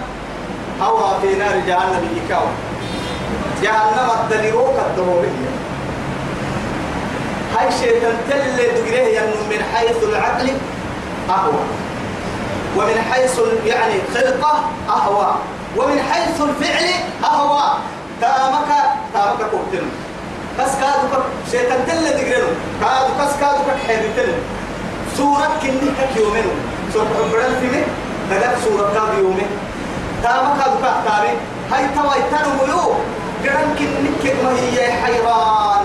هوا 0.83 1.20
في 1.20 1.35
نار 1.35 1.59
جهنم 1.66 2.09
يكاو. 2.16 2.46
جهنم 3.62 4.11
الدليروك 4.20 4.74
الدهورية 4.87 5.50
هاي 7.56 7.68
شيطان 7.80 8.16
تل 8.30 8.56
دقريه 8.56 9.18
ينم 9.18 9.40
من 9.50 9.61
حيث 9.74 9.98
العقل 10.02 10.48
أهوى. 11.30 11.62
ومن 12.76 12.98
حيث 13.11 13.40
يعني 13.66 13.94
خلقة 14.14 14.64
أهوى. 14.88 15.34
ومن 15.76 15.98
حيث 16.12 16.40
الفعل 16.40 16.88
أهوى. 17.24 17.64
تامك 18.20 18.70
تامك 19.12 19.50
كوتن 19.50 19.87
بس 20.58 20.72
كادو 20.80 21.22
شيطان 21.50 21.80
تل 21.87 22.04
دقريه 22.04 22.52
كادو 22.80 23.12
بس 23.20 23.32
كادو 23.40 23.62
كحيرتن 23.68 24.32
سورة 25.16 25.50
كنك 25.62 26.16
يومين. 26.16 26.44
سورة 26.92 27.08
عبران 27.24 27.54
فيني؟ 27.61 27.82
تقف 28.30 28.64
سورة 28.64 28.92
كاد 28.94 29.18
يومين. 29.18 29.50
تامك 30.22 30.58
كادو 30.58 30.76
كحتاري 30.82 31.32
هاي 31.72 31.84
تواي 31.96 32.20
تنمو 32.30 32.64
يو 32.72 32.94
قرن 33.44 33.68
كنك 33.78 34.34
ما 34.44 34.52
هي 34.61 34.92
حيران. 34.92 35.84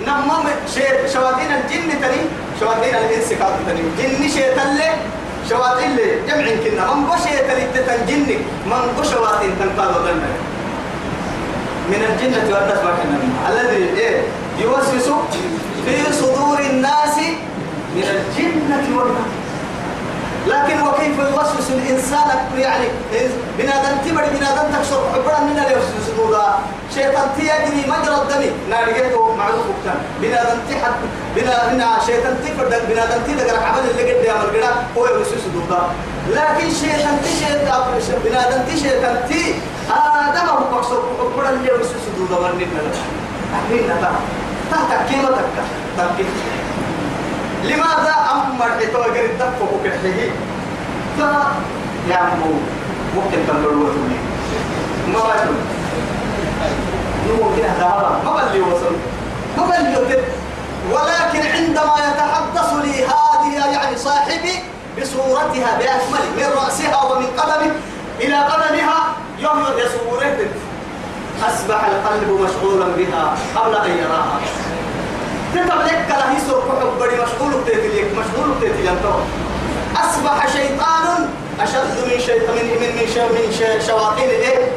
نمم 0.00 0.46
شيء 0.74 1.06
شواتين 1.12 1.50
الجن 1.52 2.00
تني 2.02 2.20
شواتين 2.60 2.94
الإنس 2.94 3.28
كاد 3.28 3.54
تني. 3.66 3.82
جن 3.98 4.28
شيء 4.28 4.48
تلي 4.56 4.90
شواتين 5.48 5.96
لي 5.96 6.08
جمع 6.28 6.46
كنا. 6.64 6.94
من 6.94 7.04
بشيء 7.06 7.38
تلي 7.48 7.64
تنجن 7.86 8.26
من 8.66 8.82
بشواتين 9.00 9.50
تنقاد 9.60 9.96
ودنا 9.96 10.30
من 11.88 12.00
الجنة 12.10 12.44
والناس 12.54 12.78
ما 12.84 12.92
كنا 12.98 13.18
الذي 13.50 14.00
إيه 14.00 14.22
يوسوس 14.58 15.08
في 15.86 16.12
صدور 16.12 16.58
الناس 16.60 17.16
من 17.96 18.02
الجنة 18.02 18.98
والناس 18.98 19.43
لكن 20.46 20.80
وكيف 20.86 21.18
يوسوس 21.18 21.70
الإنسان 21.70 22.28
يعني 22.58 22.84
بنادم 23.58 23.96
تمر 24.04 24.24
بنادم 24.24 24.72
تكسر 24.72 25.00
عبرا 25.14 25.40
من 25.40 25.58
اليوسوس 25.58 26.06
دودا 26.16 26.46
شيطان 26.94 27.28
تيجري 27.36 27.84
مجرى 27.88 28.14
الدم 28.22 28.52
نارجته 28.70 29.34
معروف 29.36 29.66
كان 29.84 29.96
بنادم 30.22 30.58
تحد 30.70 30.92
بنا 31.36 31.98
شيطان 32.06 32.36
تفرد 32.44 32.82
بنادم 32.90 33.20
تدقر 33.26 33.56
عمل 33.64 33.90
اللي 33.90 34.12
قد 34.12 34.24
يعمل 34.24 34.50
كده 34.54 34.70
هو 34.96 35.06
يوسوس 35.06 35.44
دودا 35.54 35.82
لكن 36.30 36.70
شيطان 36.80 37.16
تشيطان 37.24 38.20
بنادم 38.24 38.62
تشيطان 38.74 39.16
تي 39.28 39.54
آدم 39.90 40.48
هو 40.48 40.78
مكسر 40.78 41.02
عبرا 41.20 41.50
اللي 41.50 41.68
يوسوس 41.68 42.04
دودا 42.18 42.42
ورنينا 42.42 42.80
أهلين 43.54 43.84
نتا 43.84 44.12
تحت 44.70 45.08
كيما 45.08 45.28
تكا 45.28 45.64
تكا 45.98 46.53
لماذا 47.64 48.14
أمر 48.32 48.82
إتوا 48.82 49.04
غير 49.04 49.24
الدفع 49.30 49.64
وكحيه 49.74 50.30
ف 51.18 51.20
يا 52.10 52.16
عمو 52.16 52.52
ممكن 53.16 53.38
تنظروا 53.48 53.84
وتقولي 53.84 54.18
ما 55.08 55.34
نمو 57.28 57.56
كده 57.56 57.68
هذا 57.68 58.20
ما 58.24 58.32
بلي 58.32 58.60
وصل 58.60 58.96
ما 59.58 59.64
بلي 59.66 59.96
وتد 59.96 60.24
ولكن 60.92 61.46
عندما 61.56 61.94
يتحدث 62.08 62.72
لي 62.84 63.04
هذه 63.06 63.72
يعني 63.72 63.96
صاحبي 63.96 64.54
بصورتها 65.00 65.78
بأكمل 65.78 66.24
من 66.36 66.46
رأسها 66.56 67.02
ومن 67.04 67.26
قدمه 67.26 67.72
إلى 68.20 68.36
قدمها 68.36 68.98
يوم 69.38 69.64
يصورت 69.78 70.48
أصبح 71.48 71.84
القلب 71.84 72.30
مشغولا 72.40 72.86
بها 72.96 73.36
قبل 73.56 73.74
أن 73.74 73.98
يراها. 73.98 74.40
تتب 75.54 75.80
لك 75.86 76.06
لا 76.08 76.36
يسر 76.36 76.60
كحب 76.68 76.92
بدي 77.00 77.16
مشغول 77.22 77.62
بتيتليك 77.62 78.08
مشغول 78.12 78.48
بتيتليك 78.58 78.98
أصبح 79.96 80.46
شيطان 80.52 81.28
أشد 81.60 81.94
من 82.06 82.20
شيطان 82.20 82.54
من 82.56 82.66
من 82.80 82.90
من 82.96 83.06
شو 83.14 83.20
من 83.34 83.52
شو 83.58 83.86
شواطين 83.86 84.28
إيه 84.28 84.68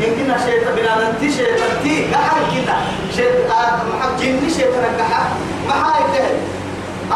يمكن 0.00 0.34
شيطان 0.46 0.74
بنا 0.76 1.10
ننتي 1.10 1.32
شيطان. 1.36 1.70
تي 1.82 2.06
قحر 2.14 2.38
كده. 2.54 2.74
شيطان 3.16 3.78
محب 3.90 4.16
جني 4.20 4.50
شيطان 4.50 4.84
قحر. 4.98 5.26
ما 5.68 5.74
هاي 5.74 6.02
ده 6.18 6.24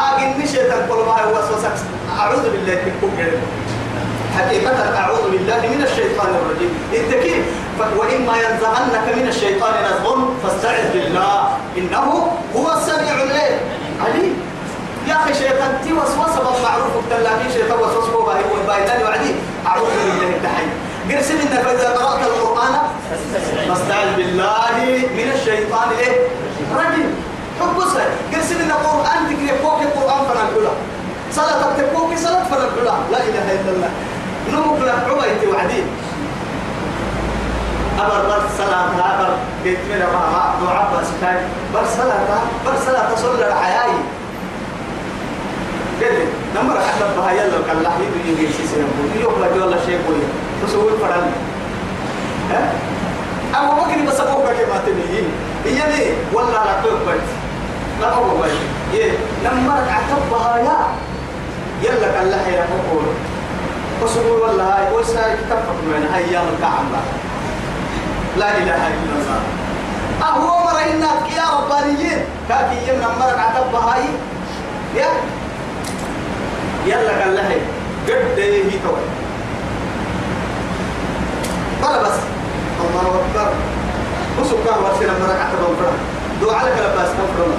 آه 0.00 0.18
جني 0.20 0.46
شيطان. 0.48 0.86
كل 0.88 0.94
ما 0.94 1.22
هو 1.22 1.32
وسوسك. 1.38 1.72
أعوذ 2.18 2.42
بالله 2.42 2.74
من 2.74 2.92
كبر 3.02 3.32
حقيقة 4.38 4.98
أعوذ 4.98 5.30
بالله 5.30 5.60
من 5.74 5.82
الشيطان 5.82 6.30
الرجيم. 6.34 6.72
التكيف 6.92 7.44
وإما 7.80 8.34
ينزغنك 8.36 9.06
من 9.16 9.26
الشيطان 9.28 9.74
نزغ 9.84 10.18
فاستعذ 10.42 10.92
بالله. 10.92 11.48
إنه 11.78 12.06
هو 12.56 12.66
السميع 12.76 13.14
العليم. 13.14 14.34
يا 15.08 15.14
أخي 15.14 15.34
شيطان 15.34 15.80
تي 15.84 15.92
وسوسة 15.92 16.40
بالمعروف 16.44 16.92
التلاقي 17.02 17.48
شيطان 17.52 17.78
وسوسة 17.78 18.24
باهي 18.26 18.44
والبايدان 18.52 19.02
وعدي. 19.02 19.32
أعوذ 19.66 19.90
بالله 20.04 20.28
التحيي 20.36 20.68
قرسم 21.10 21.34
إنك 21.34 21.62
فإذا 21.64 21.88
قرأت 21.88 22.22
القرآن 22.22 22.74
فاستعذ 23.68 24.08
بالله 24.16 24.76
من 25.18 25.28
الشيطان. 25.34 25.88
إيه؟ 25.98 26.14
رجل. 26.76 27.08
حبسها 27.60 28.06
قرسم 28.34 28.58
إن 28.64 28.70
القرآن 28.70 29.20
تقرأ 29.30 29.56
فوق 29.62 29.80
القرآن 29.80 30.20
فنقولها 30.28 30.76
صلاة 31.32 31.62
تكوكي 31.78 32.16
صلاة 32.16 32.44
فنقولها 32.44 32.98
لا 33.12 33.18
إله 33.18 33.46
إلا 33.58 33.70
الله. 33.74 33.90
نمك 34.52 34.80
لك 34.80 35.00
عبيتي 35.08 35.46
وعدين 35.46 35.86
أبر 37.98 38.20
بر 38.28 38.42
صلاة 38.58 39.14
أبر 39.14 39.30
قلت 39.64 39.78
من 39.90 39.98
ما 39.98 40.22
ما 40.32 40.54
دعاء 40.62 41.00
بس 41.00 41.08
كاي 41.20 41.38
بر 41.74 41.84
صلاة 41.96 42.42
بر 42.66 42.74
صلاة 42.86 43.14
صلى 43.16 43.46
الحياة. 43.48 43.94
قال 46.00 46.14
لي 46.14 46.24
نمر 46.56 46.76
حتى 46.80 47.04
بها 47.16 47.32
يلا 47.32 47.58
كان 47.66 47.76
الله 47.76 47.92
يدو 48.00 48.42
يجي 48.42 48.66
سنقول 48.70 49.22
يوم 49.22 49.40
لا 49.40 49.48
جوا 49.54 49.76
شيء 49.86 49.98
قولي 50.06 50.26
تسوي 50.62 50.92
فرن. 51.00 51.32
ها؟ 52.50 52.72
أما 53.58 53.72
بكري 53.74 54.06
بس 54.06 54.20
أبوك 54.20 54.44
كما 54.46 54.78
تنين 54.86 55.26
هي 55.64 55.96
ليه؟ 55.96 56.14
ولا 56.32 56.46
لا 56.46 56.74
تقبل 56.82 57.20
لا 58.00 58.18
أبوك 58.18 58.46
يه 58.92 59.12
نمر 59.44 59.80
حتى 59.90 60.14
بها 60.30 60.56
يا. 60.58 60.78
يلا 61.82 62.08
كان 62.12 62.30
لها 62.30 62.48
يا 62.48 62.62
أقول 62.62 63.04
وسقول 64.02 64.40
والله 64.40 64.64
هاي 64.64 64.94
وسا 64.94 65.34
كفك 65.50 65.78
من 65.86 66.10
أيام 66.14 66.44
الكعبة. 66.56 67.00
لا 68.38 68.50
إله 68.58 68.82
إلا 68.86 69.14
الله. 69.18 69.40
أهو 70.22 70.64
مرينات 70.66 71.22
يا 71.36 71.46
ربانيين. 71.58 72.20
كاكي 72.48 72.78
يمنا 72.88 73.08
مرق 73.20 73.38
عتب 73.38 73.74
هاي 73.74 74.04
يا. 74.96 75.10
يلا 76.86 77.12
كان 77.18 77.34
لها. 77.34 77.58
قد 78.08 78.38
هي 78.38 78.62
توي. 78.62 79.04
بلا 81.82 82.02
بس. 82.02 82.18
الله 82.80 83.06
أكبر. 83.20 83.48
وسكر 84.40 84.76
ورسل 84.82 85.10
مرق 85.22 85.40
عتب 85.46 85.62
فرح 85.78 85.96
دعاء 86.42 86.66
لك 86.66 86.76
لباس 86.78 87.10
كفر 87.18 87.50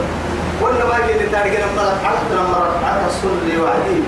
ولا 0.61 0.85
ما 0.85 0.97
كنت 1.07 1.21
تارجع 1.31 1.65
مرق 1.77 1.99
عتب 2.05 2.31
مرق 2.51 2.79
عتب 2.85 3.07
السل 3.07 3.61
وعدي. 3.61 3.99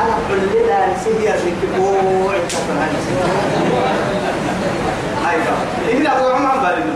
أنا 0.00 0.16
كل 0.28 0.42
لا 0.68 0.80
سيدي 1.04 1.34
أسيك 1.34 1.60
بوع 1.76 2.32
كفر 2.48 2.72
هاي 2.80 2.90
هاي 5.26 5.36
هنا 5.96 6.18
أبو 6.18 6.28
عمر 6.28 6.56
بالنا 6.56 6.94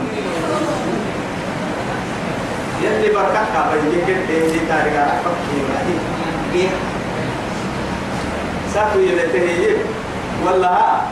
يلي 2.82 3.08
بركة 3.14 3.42
كابن 3.54 3.92
يجد 3.92 4.26
تيجي 4.28 4.60
تارجع 4.68 5.00
عتب 5.02 5.36
وعدي 5.70 5.96
إيه. 6.54 6.68
ساكو 8.74 8.98
يلتهي 8.98 9.76
ولا 10.46 10.68
ها 10.68 11.02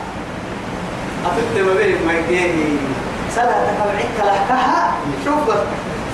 أفكت 1.25 1.65
ما 1.67 1.73
بينك 1.73 1.97
ما 2.07 2.13
يجيني 2.13 2.77
سلا 3.35 3.43
تقبعك 3.67 4.15
لهكها 4.19 4.91
شوف. 5.25 5.55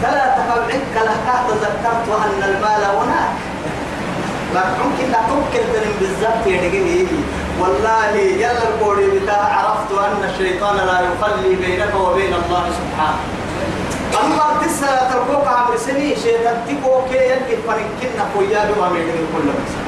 سلا 0.02 0.26
تقبعك 0.38 0.94
لهكها 0.96 1.44
تذكرت 1.50 2.08
أن 2.26 2.44
المال 2.44 2.84
هناك. 3.00 3.30
لا 4.54 4.62
ممكن 4.84 5.12
لا 5.12 5.20
تمكن 5.30 5.66
بالذات 6.00 6.48
يدقيه 6.48 7.06
والله 7.60 8.16
يلا 8.16 8.64
القولي 8.70 9.20
بتاع 9.20 9.42
عرفت 9.44 9.92
أن 9.92 10.30
الشيطان 10.30 10.76
لا 10.78 11.00
يخلي 11.08 11.56
بينك 11.56 11.94
وبين 11.96 12.34
الله 12.34 12.64
سبحانه. 12.80 13.20
أما 14.22 14.62
تسا 14.62 15.10
تركوك 15.12 15.48
عمر 15.48 15.78
سني 15.78 16.16
شيطان 16.16 16.58
تكوك 16.68 17.12
يلقي 17.12 17.56
فرنكنا 17.68 18.24
بما 18.76 18.90
ميدن 18.90 19.20
كل 19.34 19.48
مسا 19.58 19.80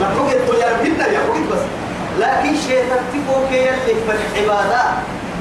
لا 0.00 0.06
تقول 0.14 0.58
يا 0.60 0.68
ربنا 0.72 1.06
يا 1.06 1.20
بس. 1.52 1.64
لكن 2.18 2.56
شيطان 2.68 3.02
تكوك 3.12 3.50
يلقي 3.52 3.94
فرنعبادات 4.06 4.94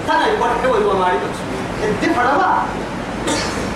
تنا 0.07 0.27
يقول 0.27 0.49
حوي 0.63 0.79
يبكسو 1.09 1.43
انت 1.83 2.13
فرما 2.15 2.57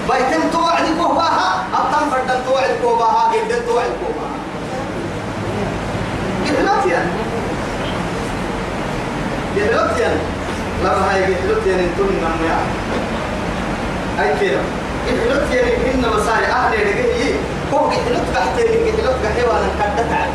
بيتم 0.10 0.50
توعد 0.54 0.86
كوباها 1.02 1.64
أبتم 1.74 2.10
فردن 2.12 2.40
توعد 2.46 2.72
كوباها 2.84 3.32
جدا 3.34 3.60
توعد 3.60 3.92
كوباها 4.02 4.41
إحلات 9.58 10.00
يعني 10.00 10.20
لما 10.84 11.12
هاي 11.12 11.22
يعني 11.68 11.84
أنتم 11.84 12.04
من 12.04 12.46
يعني 12.50 12.72
أي 14.20 14.40
كده 14.40 14.60
يعني 15.52 15.94
إن 15.94 16.06
مساي 16.18 16.46
أهل 16.46 16.74
رجعي 16.74 17.34
هو 17.74 17.90
إحلات 17.90 18.24
كحتين 18.36 18.94
إحلات 18.94 19.16
كحيوان 19.24 19.64
كدت 19.80 20.12
على 20.12 20.32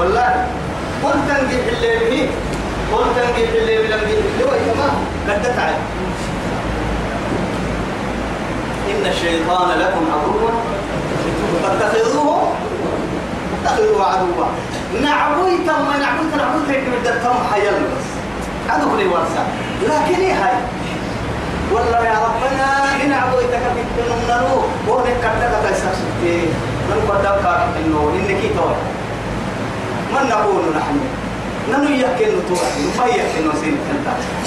والله 0.00 0.46
قلت 1.04 1.14
تنجح 1.28 1.64
الليل 1.76 2.10
مين 2.10 2.30
قلت 2.92 3.08
تنجح 3.16 3.50
الليل 3.54 3.90
لم 3.90 4.00
يجي 4.08 4.44
هو 4.44 4.54
ما 4.54 4.98
كدت 5.28 5.58
فاتخذوه 11.62 12.52
اتخذوه 13.64 14.04
عدوا 14.04 14.46
نعبوي 15.02 15.56
كم 15.66 15.80
ما 15.88 15.96
نعبوي 16.02 16.26
نعبوي 16.36 16.62
كيف 16.68 16.84
بدك 16.94 17.22
كم 17.22 17.36
حيال 17.52 17.74
بس. 17.74 18.08
عدو 18.70 18.96
لي 18.96 19.06
ورسا 19.06 19.42
لكن 19.82 20.20
إيه 20.20 20.32
هاي؟ 20.32 20.54
والله 21.72 22.04
يا 22.04 22.18
ربنا 22.26 22.66
إن 23.04 23.12
عبوي 23.12 23.42
تكفيت 23.42 23.90
نمنو 24.10 24.56
وهنك 24.88 25.16
كتك 25.22 25.52
تيساسي 25.68 26.46
من 26.88 26.98
قدام 27.08 27.36
كاك 27.42 27.62
إنه 27.86 28.12
إنك 28.18 28.42
توي 28.56 28.74
من 30.14 30.28
نقول 30.28 30.62
نحن؟ 30.76 30.96
ننو 31.70 31.90
يحكي 31.90 32.24
توعد 32.24 32.74
ما 32.98 33.04
يحكي 33.06 33.40
نسين 33.48 33.78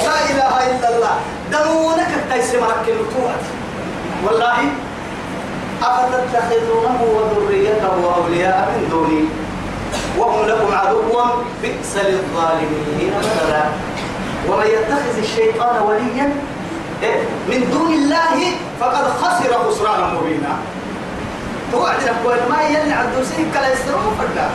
لا 0.06 0.18
إله 0.32 0.54
إلا 0.72 0.88
الله. 0.96 1.16
دمونك 1.52 2.08
التيس 2.20 2.56
مركي 2.56 2.94
توعد 3.16 3.44
والله 4.26 4.58
أفتتخذونه 5.84 7.00
وذريته 7.16 8.16
أولياء 8.18 8.72
من 8.76 8.90
دوني. 8.92 9.24
وهم 10.18 10.46
لكم 10.46 10.76
عدو 10.76 11.20
بئس 11.62 11.98
للظالمين 11.98 13.14
مثلا. 13.20 13.64
ومن 14.50 14.66
يتخذ 14.66 15.18
الشيطان 15.18 15.82
وليا 15.82 16.34
إيه؟ 17.04 17.20
من 17.50 17.70
دون 17.72 17.94
الله 17.94 18.38
فقد 18.80 19.06
خسر 19.22 19.52
خسرانا 19.64 20.14
مبينا. 20.14 20.54
توعد 21.72 21.98
نقول 22.04 22.38
ما 22.50 22.62
يلي 22.64 22.94
عدو 22.94 23.24
سيك 23.24 23.56
لا 23.56 23.74
يسترون 23.74 24.16
فردا. 24.20 24.48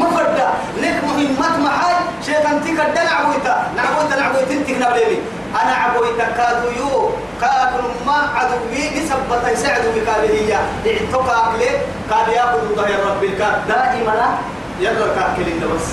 ما 0.00 0.10
فردا. 0.10 0.48
لك 0.82 1.04
مهمات 1.04 1.58
محاي 1.58 1.94
شيطان 2.26 2.60
تكد 2.64 2.94
نعبويتا 2.94 3.56
نعبويتا 3.76 4.16
نعبويتا 4.20 4.52
انتك 4.52 4.70
نبليني. 4.70 5.18
أنا 5.62 5.74
عبويتا 5.74 6.26
كادو 6.36 6.68
يو. 6.78 7.10
كادو 7.40 7.88
ما 8.06 8.18
عدوي 8.36 8.82
نسبة 8.96 9.48
يساعدوا 9.50 9.92
بكالهية 9.96 10.60
اعتقى 10.86 11.36
أكلي 11.44 11.70
قال 12.10 12.28
يأخذ 12.28 12.74
ظهر 12.76 13.00
رب 13.10 13.24
الكاد 13.24 13.68
دائما 13.68 14.38
يلا 14.80 15.14
كاكلين 15.14 15.60
بس. 15.74 15.88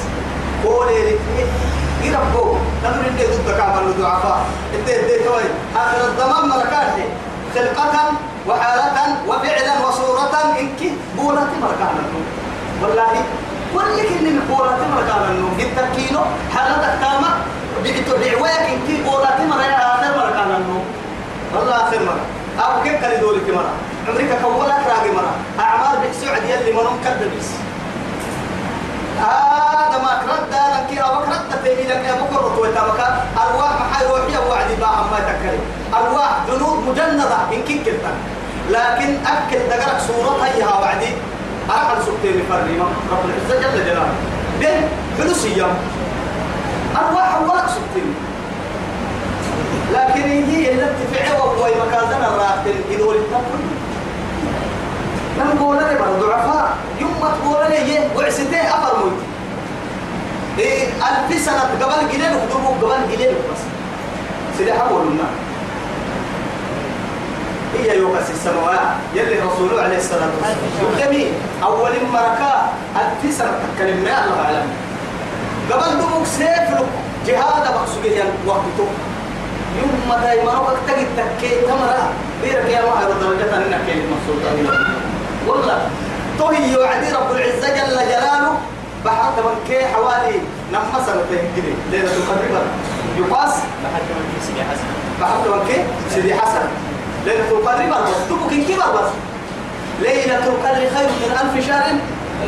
قولي 0.65 0.99
لك 1.09 1.19
يربو 2.03 2.57
تدري 2.83 3.07
اللي 3.07 3.25
ضد 3.25 3.57
كعب 3.57 3.87
الضعفاء. 3.87 4.45
انت 4.75 4.89
إنت 4.89 5.09
توي. 5.25 5.47
اخر 5.75 5.99
الزمان 6.07 6.49
ملكات 6.49 6.95
خلقة 7.55 8.11
وحالة 8.47 9.17
وفعلا 9.27 9.87
وصورة. 9.87 10.35
إنك 10.59 10.81
بولة 11.17 11.47
مركانا 11.61 12.03
والله 12.81 13.13
كل 13.73 13.97
كن 14.09 14.39
بولة 14.49 14.79
مركانا 14.95 15.29
انت 15.59 15.77
كيلو 15.95 16.21
حالتك 16.53 16.93
تامة 17.01 17.29
بيتو 17.83 18.13
بعواك 18.21 18.65
إنك 18.73 18.89
بولة 19.05 19.39
مركانا 20.15 20.59
والله 21.53 21.75
آخر 21.75 21.99
مرة. 22.07 22.25
أو 22.59 22.83
كيف 22.83 23.01
كان 23.01 23.21
دولك 23.21 23.49
مرة 23.49 23.73
أمريكا 24.09 24.35
كولك 24.41 24.83
راقي 24.89 25.11
مرة. 25.11 25.33
اعمال 25.59 25.97
بحسوعد 26.01 26.43
يلي 26.43 26.71
منهم 26.71 26.97
كدبس 27.05 27.49
ما 30.04 30.21
كرد 30.25 30.51
لك 30.51 30.97
أو 30.99 31.19
كرد 31.25 31.63
تيمي 31.63 31.84
لك 31.84 32.06
يا 32.06 32.13
بكر 32.21 32.45
وتويتا 32.45 32.82
مكا 32.82 33.23
أرواح 33.38 33.71
محاي 33.82 34.08
روحية 34.08 34.38
وعد 34.49 34.67
باع 34.82 35.01
ما 35.12 35.19
تكري 35.19 35.60
أرواح 35.93 36.32
جنود 36.47 36.78
مجندة 36.88 37.36
إن 37.54 37.62
كنت 37.67 37.88
لكن 38.69 39.10
أكل 39.25 39.60
دقرك 39.69 39.99
صورتها 40.08 40.45
هي 40.56 40.63
وعدي. 40.63 41.08
أرحل 41.69 42.01
سبتين 42.06 42.43
فريمة 42.49 42.86
رب 43.12 43.25
العزة 43.25 43.62
جل 43.62 43.86
جلاله. 43.86 44.08
بين 44.60 44.88
فلوسية 45.17 45.65
أرواح 46.95 47.41
ولك 47.41 47.65
سبتين 47.69 48.15
لكن 49.93 50.21
هي 50.21 50.71
اللي 50.71 50.86
تفعل 51.12 51.39
وهو 51.39 51.65
مكازنا 51.88 52.28
الراحتين 52.28 52.75
إذا 52.91 53.04
ولدت 53.04 53.30
لم 55.37 55.59
قول 55.59 55.77
لي 55.77 55.97
ضعفاء. 56.21 56.77
يوم 57.01 57.13
ما 57.21 57.29
تقول 57.29 57.71
لي 57.71 57.99
وعسته 58.15 58.61
أفر 58.61 58.97
موت. 58.97 59.13
إيه 60.59 60.87
ألف 60.87 61.45
سنة 61.45 61.61
قبل 61.81 62.09
جليل 62.13 62.36
وقدموا 62.36 62.75
قبل 62.81 63.15
جليل 63.15 63.31
بس. 63.31 63.61
سيدي 64.57 64.73
حقول 64.73 65.07
لنا. 65.07 65.27
هي 67.79 67.97
يوكس 67.97 68.29
السماوات 68.33 68.79
يلي 69.13 69.39
رسوله 69.39 69.81
عليه 69.81 69.97
الصلاة 69.97 70.29
والسلام. 70.41 71.09
جميل. 71.09 71.31
أول 71.63 71.91
مركا 72.13 72.69
ألف 72.95 73.33
سنة 73.38 73.51
تتكلم 73.51 73.97
ما 74.03 74.23
الله 74.25 74.45
أعلم. 74.45 74.67
قبل 75.71 75.97
دموك 75.97 76.25
سيف 76.25 76.69
جهاد 77.27 77.65
دايما 80.21 80.59
وقت 80.59 80.77
تجد 80.88 81.07
تكي 81.17 81.61
تمرا 81.61 82.13
بيرك 82.41 82.69
يا 82.69 82.81
هذا 82.81 83.15
درجة 83.21 83.57
أنك 83.57 83.88
المقصود. 83.89 85.05
والله. 85.47 85.89
توهي 86.39 86.77
وعدي 86.77 87.11
رب 87.11 87.31
العزة 87.31 87.67
جل 87.77 87.95
جلاله. 88.11 88.57
بحرت 89.05 89.37
من 89.39 89.55
كي 89.67 89.85
حوالي 89.85 90.39
نما 90.71 90.99
سنتين 91.05 91.45
كده. 91.55 91.73
ليلة 91.91 92.11
القدر 92.17 92.63
يقاس. 93.17 93.53
بحث 93.83 94.03
من 94.09 94.39
سيدي 94.47 94.63
حسن. 94.63 94.87
من 95.51 95.67
كي 95.67 95.83
سيدي 96.15 96.35
حسن. 96.35 96.65
ليلة 97.25 97.49
القدر 97.51 97.85
بس 97.85 98.17
تبقى 98.29 98.49
كي 98.49 98.75
بس. 98.75 99.11
ليلة 100.01 100.45
القدر 100.45 100.79
خير 100.95 101.09
من 101.21 101.31
ألف 101.41 101.67
شهر. 101.67 101.91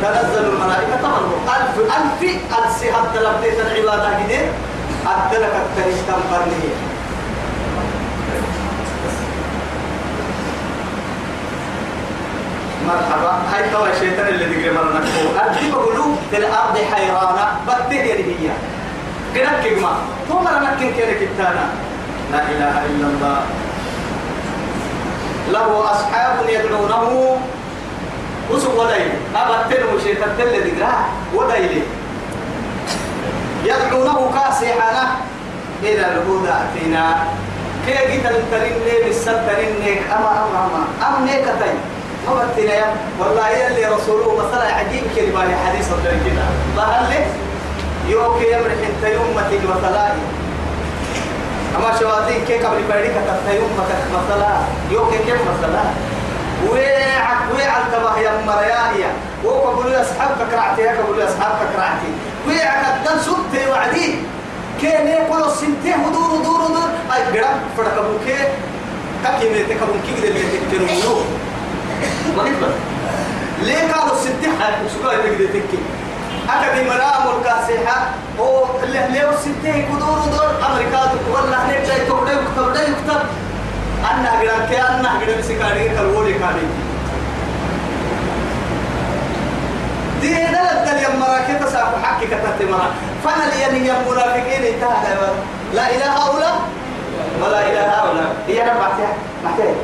تنزل 0.02 0.44
الملائكة 0.44 0.96
تمر 1.02 1.22
ألف 1.56 1.78
ألف 1.78 2.32
ألف 2.58 3.16
لبديت 3.16 3.60
العبادة 3.60 4.10
كده 4.28 4.40
أدلك 5.06 5.54
التاريخ 5.64 5.96
تنفرنيه 6.08 6.74
مرحبا. 12.88 13.32
هاي 13.52 13.70
توا 13.70 13.86
الشيطان 13.92 14.26
اللي 14.28 14.44
ذكر 14.44 14.72
مرة 14.72 15.00
نكو 15.00 15.76
بقولوا 15.76 16.16
في 16.30 16.36
الأرض 16.36 16.76
حيرانة 16.92 17.46
بده 17.66 18.02
هي 18.02 18.52
كده 19.34 19.50
كجمع 19.64 19.92
تو 20.28 20.38
مرة 20.38 20.58
نكين 20.58 20.90
كده 20.98 21.12
كتانا. 21.12 21.64
لا 22.32 22.40
إله 22.52 22.74
إلا 22.86 23.06
الله. 23.12 23.38
له 25.52 25.90
أصحاب 25.90 26.36
يدعونه. 26.48 27.36
وسوق 28.50 28.80
ودايل. 28.80 29.10
أبتن 29.36 29.82
وشيطان 29.94 30.30
تل 30.38 30.52
ذكرها 30.66 31.04
ودايل. 31.34 31.82
يدعونه 33.64 34.30
كاسحنا. 34.34 35.04
إلى 35.82 36.06
الهدى 36.06 36.58
فينا 36.74 37.04
كي 37.86 37.92
جيت 38.10 38.26
الترين 38.26 39.04
بالسد 39.04 39.46
ترين 39.46 40.02
أما 40.10 40.30
أما 40.42 40.58
أما 40.66 40.82
أم 41.06 41.24
نيكتين 41.24 41.78
ما 42.34 42.48
بتنا 42.52 42.74
يا 42.74 42.94
والله 43.20 43.48
يلي 43.48 43.84
رسوله 43.84 44.36
مثلا 44.36 44.74
عجيب 44.74 45.02
كلمة 45.16 45.56
حديث 45.66 45.92
الدرين 45.92 46.20
كده 46.26 46.44
ظهر 46.76 47.08
لي 47.10 47.26
يوكي 48.12 48.46
يمرح 48.52 48.78
انت 48.88 49.02
يومتك 49.14 49.62
مثلا. 49.76 50.12
أما 51.76 51.98
شواتين 52.00 52.44
كي 52.46 52.58
قبل 52.58 52.82
تفتا 52.88 53.52
يومتك 53.52 54.00
مثلا؟ 54.16 54.56
يوكي 54.90 55.18
كيف 55.18 55.40
مثلا؟ 55.42 55.84
ويعك 56.70 57.38
ويعك 57.56 57.82
تبه 57.92 58.18
يا 58.18 58.32
مرياهيا 58.46 59.12
وقبلوا 59.44 59.92
يا 59.92 60.02
أصحابك 60.02 60.50
كرعتي 60.50 60.82
يا 60.82 60.92
قبلوا 60.92 61.22
يا 61.22 61.28
أصحابك 61.28 61.58
كرعتي 61.76 62.10
ويعك 62.48 62.84
الدن 62.96 63.22
سبتي 63.22 63.70
وعدي. 63.70 64.14
كي 64.80 64.86
نيقول 65.04 65.42
السنتين 65.42 66.00
ودور 66.06 66.30
ودور 66.30 66.60
ودور. 66.60 66.88
أي 67.14 67.40
قرب 67.40 67.60
فرقبوكي 67.76 68.38
كاكي 69.24 69.48
من 69.48 69.64
تكبوكي 69.68 70.20
كده 70.20 70.28
اللي 70.28 71.37
نقبل 72.36 72.72
ليه 73.62 73.92
قالوا 73.92 74.14
الستين 74.14 74.52
حاجة 74.60 74.74
شو 74.94 75.08
قالوا 75.08 75.24
تقدر 75.24 75.46
تكي 75.46 75.78
أكد 76.48 76.86
مرام 76.86 77.38
الكاسحة. 77.38 78.06
هو 78.40 78.64
اللي 78.82 78.98
ليه 79.12 79.30
الستين 79.30 79.86
كدور 79.88 80.18
ودور 80.26 80.50
أمريكا 80.70 81.00
والله 81.32 81.56
هناك 81.66 81.86
جاي 81.86 82.06
تقدر 82.06 82.32
يكتب 82.32 82.72
ده 82.74 82.82
يكتب؟ 82.82 83.20
أنا 84.10 84.28
أقرأ 84.28 84.66
كي 84.66 84.80
أنا 84.82 85.08
أقرأ 85.16 85.38
بسكاري 85.38 85.88
كالولي 85.88 86.32
كاري 86.32 86.66
دي 90.20 90.34
دلت 90.34 90.88
اليوم 90.92 91.20
مراكب 91.20 91.66
تساق 91.66 91.98
حكي 92.02 92.26
كتبت 92.26 92.70
مرا؟ 92.70 92.90
فأنا 93.24 93.44
اللي 93.44 93.60
يعني 93.60 94.00
منافقين 94.10 94.74
انتهى. 94.74 95.16
لا 95.74 95.90
إله 95.96 96.10
هؤلاء 96.18 96.60
ولا 97.42 97.60
إله 97.72 97.80
هؤلاء. 97.80 98.36
هي 98.48 98.62
أنا 98.62 98.72
بعتها؟ 98.78 99.12
بعتها. 99.44 99.74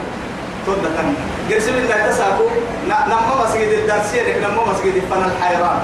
تود 0.67 0.83
تاني 0.97 1.15
قرسم 1.51 1.75
إن 1.75 2.11
تساقو 2.11 2.49
نما 2.89 3.45
مسجد 3.45 3.69
الدرسية 3.69 4.39
نما 4.39 4.63
مسجد 4.73 5.03
فن 5.11 5.25
الحيران. 5.25 5.79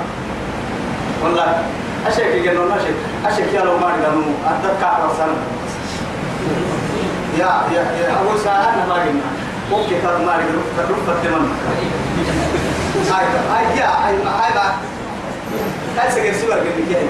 والله 1.23 1.63
أشيك 2.07 2.43
جنون 2.45 2.73
أشيك. 2.73 2.95
أشيك 3.27 3.55
يا 3.55 3.61
لو 3.61 3.79
ما 3.79 3.87
نقدر 3.87 4.23
أدت 4.47 4.81
كعب 4.81 5.01
سنة. 5.19 5.37
يا 7.39 7.51
يا 7.73 7.83
يا 8.01 8.13
أول 8.21 8.41
ساعة 8.45 8.75
أنا 8.75 8.87
ما 8.89 8.95
قلنا 8.95 9.29
ممكن 9.71 9.97
كان 10.03 10.27
ما 10.27 10.33
نقدر 10.37 10.59
نروح 10.89 10.99
التمن 11.09 11.53
هاي 13.11 13.25
هاي 13.53 13.79
يا 13.79 13.87
هاي 13.87 14.15
هاي 14.15 14.53
بقى. 14.55 14.73
هاي 15.99 16.11
سجل 16.11 16.35
سوى 16.41 16.55
قلنا 16.55 16.87
كده. 16.91 17.01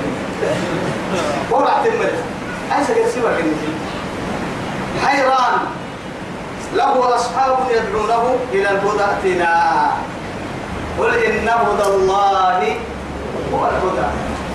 ورا 1.50 1.82
تمر 1.84 2.10
هاي 2.70 2.84
سجل 2.84 3.10
سوى 3.14 3.30
قلنا 3.36 3.54
حيران. 5.06 5.58
له 6.74 7.16
أصحاب 7.16 7.58
يدعونه 7.70 8.36
إلى 8.52 8.70
الهدى 8.70 9.02
ائتنا 9.02 9.54
قل 10.98 11.14
إن 11.14 11.48
هدى 11.48 11.86
الله 11.88 12.76
هو 13.52 13.62
الهدى. 13.66 14.06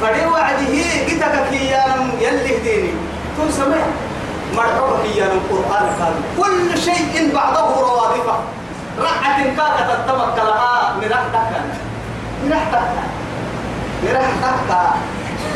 فدي 0.01 0.26
وعده 0.26 0.76
قتك 1.07 1.36
كيانا 1.51 1.97
يلي 2.20 2.57
هديني 2.57 2.91
تم 3.38 3.51
سمع. 3.51 3.84
مرحبا 4.55 4.95
كيانا 5.03 5.34
القرآن 5.34 5.86
قال. 5.99 6.13
كل 6.39 6.82
شيء 6.82 7.32
بعده 7.36 7.68
روادفه 7.82 8.38
رعة 8.99 9.38
كاكة 9.57 9.86
تتمك 10.05 10.38
لها 10.38 10.95
مرحتك 11.01 11.51
مرحتك 12.47 12.95
مرحتك 14.03 14.72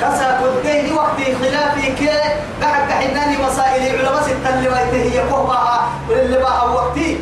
كسا 0.01 0.41
كنتين 0.41 0.93
وقت 0.93 1.19
خلافي 1.41 1.91
كي 1.99 2.09
قاعد 2.61 2.89
كحناني 2.89 3.37
مسائل 3.37 3.81
علماء 3.97 4.23
ستة 4.23 4.49
اللي 4.53 4.69
ويته 4.69 5.01
هي 5.11 5.19
قهبها 5.19 5.89
واللي 6.09 6.37
بقى 6.37 6.73
وقتي. 6.73 7.19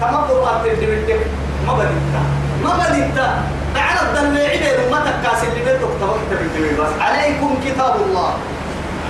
كما 0.00 0.16
قرآن 0.16 0.62
تردمتك 0.62 1.20
ما 1.66 1.72
بديتا 1.72 2.22
ما 2.64 2.72
بديتا 2.80 3.26
بعد 3.74 3.96
الدلعي 4.16 4.58
بين 4.58 4.90
ما 4.92 4.98
تكاس 4.98 5.42
اللي 5.44 5.64
بيتك. 5.64 5.80
توقت 6.00 6.30
بس 6.80 6.92
عليكم 7.00 7.56
كتاب 7.64 7.94
الله. 8.06 8.30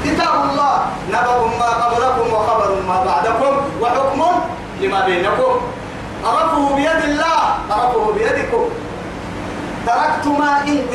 كتاب 0.04 0.34
الله. 0.50 0.74
نبأ 1.08 1.36
ما 1.60 1.70
قبلكم 1.82 2.26
وخبر 2.34 2.70
ما 2.88 3.04
بعدكم. 3.04 3.54
وحكم 3.80 4.20
لما 4.80 5.06
بينكم. 5.06 5.54
عرفه 6.24 6.74
بيد 6.76 7.02
الله. 7.04 7.40
عرفه 7.70 8.12
بيدكم. 8.12 8.64
تركت 9.86 10.26
ما 10.26 10.60
إن 10.68 10.86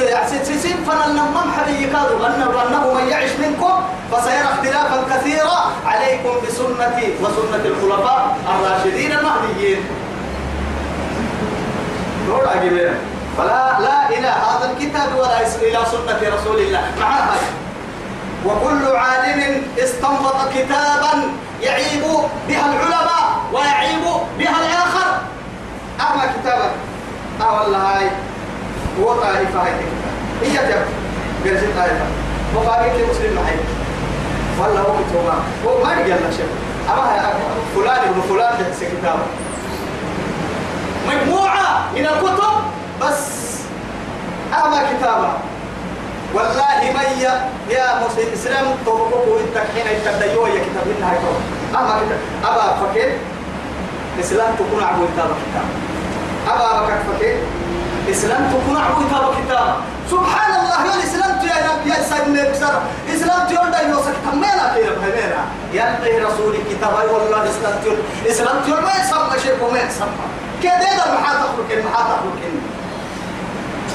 سيسين 0.43 0.77
فنلنمم 0.87 1.51
حبي 1.57 1.85
كادوا 1.85 2.27
أنه 2.67 2.93
من 2.93 3.07
يعش 3.07 3.29
منكم 3.39 3.73
فسيرى 4.11 4.43
اختلافا 4.43 5.03
كثيرا 5.15 5.71
عليكم 5.85 6.29
بسنتي 6.47 7.13
وسنة 7.21 7.65
الخلفاء 7.65 8.37
الراشدين 8.49 9.11
المهديين. 9.11 9.85
نور 12.27 12.47
عجيبين 12.47 12.93
فلا 13.37 13.79
لا 13.79 14.09
إلى 14.09 14.27
هذا 14.27 14.71
الكتاب 14.71 15.09
ولا 15.17 15.41
إلى 15.41 15.79
سنة 15.91 16.35
رسول 16.35 16.59
الله. 16.59 16.91
معها 16.99 17.37
وكل 18.45 18.95
عالم 18.95 19.61
استنبط 19.79 20.35
كتابا 20.53 21.13
يعيب 21.61 22.03
بها 22.47 22.65
العلماء 22.65 23.39
ويعيب 23.53 24.03
بها 24.39 24.55
الآخر. 24.65 25.07
أما 25.99 26.25
كتابا 26.25 26.71
أه 27.41 27.61
والله 27.61 27.77
هاي 27.77 28.09
هو 29.01 29.13
طائفة 29.13 29.63
هاي 29.63 29.71
هي 30.43 30.53
جاب 30.53 30.85
قرشت 31.45 31.65
طائفة 31.77 32.05
مقابل 32.55 32.89
مسلم 33.11 33.35
معي 33.35 33.55
والله 34.59 34.81
هو 34.81 34.93
كتوما 34.93 35.33
هو 35.65 35.83
ما 35.83 35.93
يجي 35.93 36.09
لنا 36.09 36.31
شيء 36.37 36.45
أما 36.89 37.33
فلان 37.75 37.99
ابن 38.09 38.21
فلان 38.29 38.57
ده 38.57 38.87
كتاب 38.99 39.19
مجموعة 41.07 41.85
من 41.95 42.05
الكتب 42.05 42.53
بس 43.01 43.39
أما 44.65 44.83
كتابة 44.93 45.29
والله 46.33 46.91
من 46.93 47.21
يا 47.21 47.49
يا 47.69 47.85
مسلم 48.05 48.33
إسلام 48.33 48.65
توقفوا 48.85 49.39
التكحين 49.39 49.87
التديو 49.97 50.45
يا 50.47 50.53
كتاب 50.63 50.87
يتوب 50.87 51.37
أما 51.75 52.01
كتاب 52.05 52.19
أبا 52.45 52.75
فكر 52.85 53.09
إسلام 54.19 54.55
تكون 54.55 54.83
عبو 54.83 55.03
كتاب 55.05 55.29
أبا 56.47 56.81
بكر 56.85 56.97
فكر 57.13 57.35
إسلام 58.11 58.41
تكون 58.51 58.77
عبو 58.77 59.01
كتاب. 59.05 59.23
كتاب 59.45 59.75
سبحان 60.11 60.51
الله 60.59 60.79
يا 60.85 61.03
إسلام 61.03 61.39
يا 61.47 61.93
يا 61.93 62.03
سيد 62.09 62.27
مكسر 62.29 62.81
إسلام 63.15 63.47
تيون 63.47 63.71
دا 63.71 63.81
يوسك 63.81 64.15
تمينا 64.25 64.65
بهمينا 64.73 65.41
يا 65.73 65.85
الله 65.97 66.25
رسول 66.27 66.53
كتاب 66.69 66.93
والله 67.13 67.49
إسلام 67.49 67.73
تيون 67.83 67.97
إسلام 68.29 68.55
تيون 68.65 68.81
ما 68.81 68.91
يسمى 68.99 69.39
شيء 69.43 69.55
وما 69.63 69.79
يسمى 69.79 70.25
كده 70.63 70.89
ده 70.97 71.03
المحاط 71.09 71.35
أخرج 71.35 71.71
المحاط 71.71 72.05
أخرج 72.05 72.39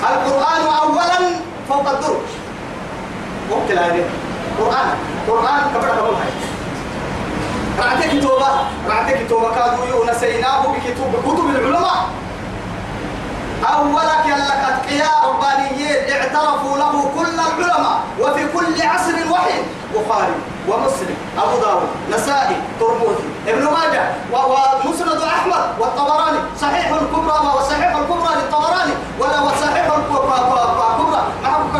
القرآن 0.02 0.62
أولا 0.82 1.18
فوق 1.68 1.88
الدرج 1.88 2.28
ممكن 3.50 3.78
هذه. 3.78 4.04
قرآن. 4.60 4.88
قرآن 5.28 5.60
كبر 5.74 5.88
قبل 5.88 6.14
هاي 6.14 6.30
رعتك 7.78 8.22
توبة؟ 8.22 8.48
رعتك 8.88 9.26
توبة. 9.28 9.54
كانوا 9.54 9.86
يونسيناه 9.86 10.62
بكتب 10.62 11.10
كتب 11.26 11.50
العلماء. 11.50 12.08
أولك 13.64 14.24
يلك 14.26 14.60
أتقياء 14.68 15.28
ربانيين 15.28 16.12
اعترفوا 16.12 16.78
له 16.78 17.10
كل 17.16 17.34
العلماء 17.34 18.00
وفي 18.20 18.48
كل 18.54 18.82
عصر 18.82 19.32
وحي 19.32 19.58
بخاري 19.94 20.34
ومسلم 20.68 21.16
أبو 21.38 21.58
داود 21.60 21.88
نسائي 22.12 22.56
ترمذي 22.80 23.28
ابن 23.48 23.64
ماجه 23.64 24.02
ومسند 24.32 25.20
أحمد 25.22 25.64
والطبراني. 25.78 26.38
صحيح 26.60 26.86
الكبرى 26.92 27.38
وصحيح 27.56 27.96
الكبرى 27.96 28.34
للطبراني 28.36 28.92
ولا 29.18 29.40
وصحيح 29.40 29.84
الكبرى 29.84 30.40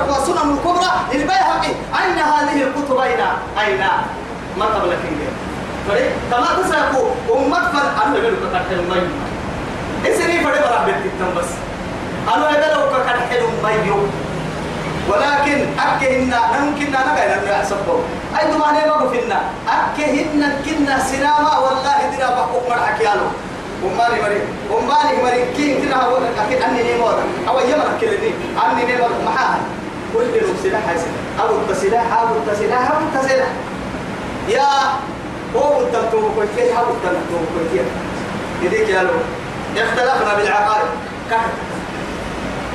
مع 0.09 0.19
سنن 0.27 0.51
الكبرى 0.55 0.91
للبيهقي. 1.13 1.73
أين 2.03 2.19
هذه 2.19 2.63
الكتب؟ 2.63 2.99
أين؟ 2.99 3.21
أين؟ 3.61 3.87
ما 4.59 4.65
قبل 4.65 4.89
كنجر 4.89 5.33
فريق؟ 5.89 6.13
كما 6.31 6.63
تساكو 6.63 7.07
أمت 7.35 7.65
فن 7.73 8.03
أنا 8.03 8.13
بقول 8.13 8.33
لك 8.33 8.39
كتر 8.39 8.75
المي 8.75 9.09
إسني 10.07 10.45
فريق 10.45 10.85
بيتكم 10.87 11.35
بس 11.39 11.51
أنا 12.29 12.45
أقول 12.45 12.55
لك 12.55 13.29
كتر 13.31 13.39
المي 13.39 13.93
ولكن 15.09 15.67
أكهن 15.79 16.35
نمكن 16.61 16.95
أنا 16.95 17.15
غير 17.15 17.35
أن 17.35 17.49
يحسبه 17.49 17.99
أي 18.39 18.45
أنا 18.47 18.87
ما 18.87 19.05
بفنا 19.05 19.41
أكهن 19.69 20.53
كنا 20.65 20.99
سناما 20.99 21.59
والله 21.59 22.17
دنا 22.17 22.31
بحكم 22.31 22.71
مرحك 22.71 23.01
يالو 23.01 23.27
أماني 23.85 24.23
مري 24.23 24.41
أماني 24.71 25.23
مري 25.23 25.45
كين 25.57 25.83
كنا 25.83 26.03
هو 26.03 26.17
أكيد 26.17 26.63
أني 26.63 26.83
نيمور 26.83 27.15
أو 27.49 27.59
يمر 27.59 27.89
كلني 28.01 28.31
أني 28.65 28.85
نيمور 28.93 29.11
معاه 29.27 29.57
كل 30.15 30.37
يوم 30.43 30.57
سلاح 30.63 30.83
أو 31.41 31.57
التسلاح 31.57 32.19
أو 32.21 32.27
التسلاح 32.37 32.91
أو 32.91 32.97
التسلاح 32.99 33.49
يا 34.49 34.69
هو 35.57 35.81
التمتوم 35.81 36.33
كويتين 36.35 36.77
أو 36.77 36.83
التمتوم 36.83 37.47
كويتين 37.55 37.87
يديك 38.63 38.91
لو. 38.91 39.11
اختلفنا 39.83 40.35
بالعقائد. 40.35 40.89
كهر 41.31 41.49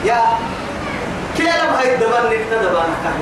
يا 0.05 0.21
كيف 1.37 1.47
هاي 1.47 1.95
الدبان 1.95 2.23
نكتدبان 2.25 2.89
كهر 3.03 3.19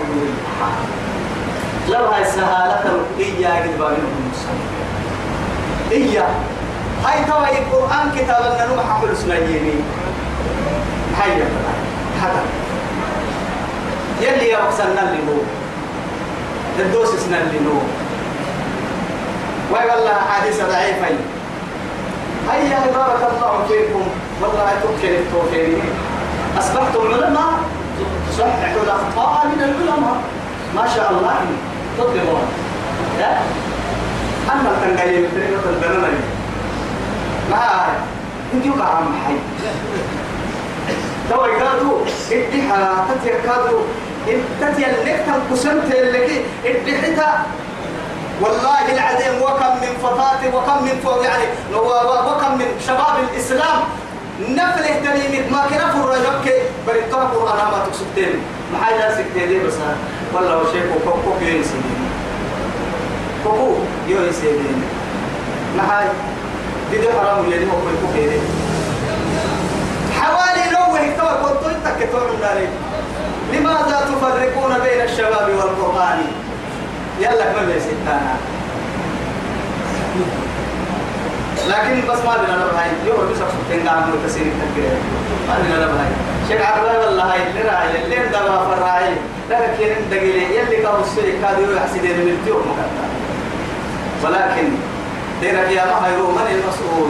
لو 1.89 2.05
هاي 2.05 2.25
سهالة 2.25 2.99
إيا 3.19 3.49
قد 3.55 3.79
بابنهم 3.79 4.31
إيا 5.91 6.27
هاي 7.05 7.23
توا 7.25 7.47
القرآن 7.57 8.11
كتاب 8.15 8.41
لنا 8.41 8.83
محمد 8.83 9.13
سنيني 9.13 9.73
هاي 11.17 11.31
هذا. 12.21 12.43
يلي 14.21 14.51
يوصلنا 14.51 15.01
اللي 15.01 15.31
هو 15.31 15.39
الدوس 16.79 17.09
سنة 17.09 17.37
اللي 17.37 17.69
هو 17.69 17.81
واي 19.71 19.89
والله 19.89 20.13
حديث 20.29 20.61
ضعيفة 20.61 21.07
هيا 22.51 22.79
بارك 22.95 23.21
الله 23.31 23.65
فيكم. 23.67 24.03
والله 24.41 24.73
تبكي 24.83 25.17
التوفيق 25.17 25.79
أصبحتم 26.59 27.01
علماء 27.13 27.53
تصححوا 28.31 28.81
الأخطاء 28.83 29.47
من 29.47 29.63
العلماء. 29.63 30.17
ما 30.75 30.85
شاء 30.95 31.11
الله. 31.11 31.35
تطلبون 31.97 32.41
لا 33.19 33.31
أنا 34.53 34.69
التنقاية 34.71 35.27
مثل 35.27 35.69
الدنيا 35.69 36.11
ما 37.51 37.85
إنت 38.53 38.65
يقع 38.65 38.85
عم 38.85 39.15
حي 39.25 39.35
تو 41.29 41.45
يقادو 41.45 41.97
اديها 42.31 43.05
تتي 43.09 43.29
كادو 43.29 43.79
تتي 44.61 44.85
النكتة 44.85 45.33
كسمت 45.51 45.89
لك 45.91 46.45
اديحتا 46.65 47.45
والله 48.41 48.85
العظيم 48.93 49.41
وكم 49.41 49.73
من 49.81 49.93
فتاة 50.03 50.55
وكم 50.55 50.83
من 50.83 50.99
فوق 51.03 51.23
يعني 51.25 51.43
وكم 52.27 52.57
من 52.57 52.67
شباب 52.87 53.15
الإسلام 53.33 53.79
نفله 54.39 54.99
تنيمك 55.03 55.51
ما 55.51 55.65
كنا 55.69 55.87
فرجك 56.03 56.61
بريتها 56.87 57.23
قرآن 57.23 57.71
ما 57.71 57.85
تكسبتين 57.87 58.39
ما 58.73 58.85
حاجة 58.85 59.15
سكتين 59.15 59.63
بس؟ 59.67 59.73
والله 60.33 60.63
شيء 60.71 60.81
كوكو 60.93 61.17
كوكو 61.25 61.45
يسيدين 61.45 62.01
كوكو 63.43 63.73
يسيدين 64.07 64.81
ما 65.77 65.83
حاجة 65.83 66.11
دي 66.91 66.97
حرام 67.19 67.45
اللي 67.45 67.65
هو 67.65 67.71
كل 67.71 68.07
كوكيدي 68.07 68.39
حوالي 70.21 70.71
نوه 70.71 70.99
تو 71.17 71.47
كنت 71.47 71.65
انت 71.75 72.03
كتور 72.03 72.29
الناري 72.35 72.67
لماذا 73.53 74.07
تفرقون 74.11 74.79
بين 74.79 75.01
الشباب 75.01 75.49
والقرآن؟ 75.49 76.19
يلا 77.19 77.45
كم 77.45 77.79
ستانا. 77.79 78.35
لكن 81.69 82.07
بس 82.07 82.19
ما 82.25 82.37
بينا 82.37 82.55
نبهاي 82.65 82.89
يوم 83.05 83.31
بس 83.31 83.37
سبتين 83.37 83.87
قام 83.89 84.09
متسير 84.09 84.43
تكير 84.43 84.97
ما 85.47 85.55
بينا 85.63 85.85
نبهاي 85.85 86.11
شيخ 86.47 86.61
عربي 86.65 87.05
والله 87.05 87.33
هاي 87.33 87.39
اللي 87.49 87.61
راعي 87.61 88.03
اللي 88.03 88.15
دبا 88.15 88.57
فراعي. 88.65 89.13
لكن 89.49 90.09
دقيلة 90.11 90.41
يلي 90.41 90.77
كانوا 90.77 91.01
السير 91.01 91.41
كادوا 91.41 91.75
يحسدين 91.75 92.17
من 92.19 92.37
التيوم 92.39 92.61
مكتا 92.61 93.07
ولكن 94.23 94.67
ديرك 95.41 95.71
يا 95.71 95.85
ما 95.85 96.07
هيرو 96.07 96.31
من 96.31 96.47
المسؤول. 96.51 97.09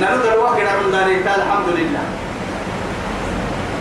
نرد 0.00 0.24
الوقت 0.32 0.58
من 0.60 0.90
ذلك 0.92 1.26
الحمد 1.26 1.68
لله. 1.68 2.04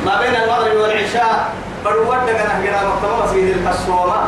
ما 0.05 0.21
بين 0.21 0.35
المغرب 0.43 0.75
والعشاء 0.81 1.53
برود 1.85 2.25
كان 2.27 2.49
هجرا 2.55 2.89
مكتبة 2.89 3.25
مسجد 3.25 3.57
الكسومة 3.57 4.21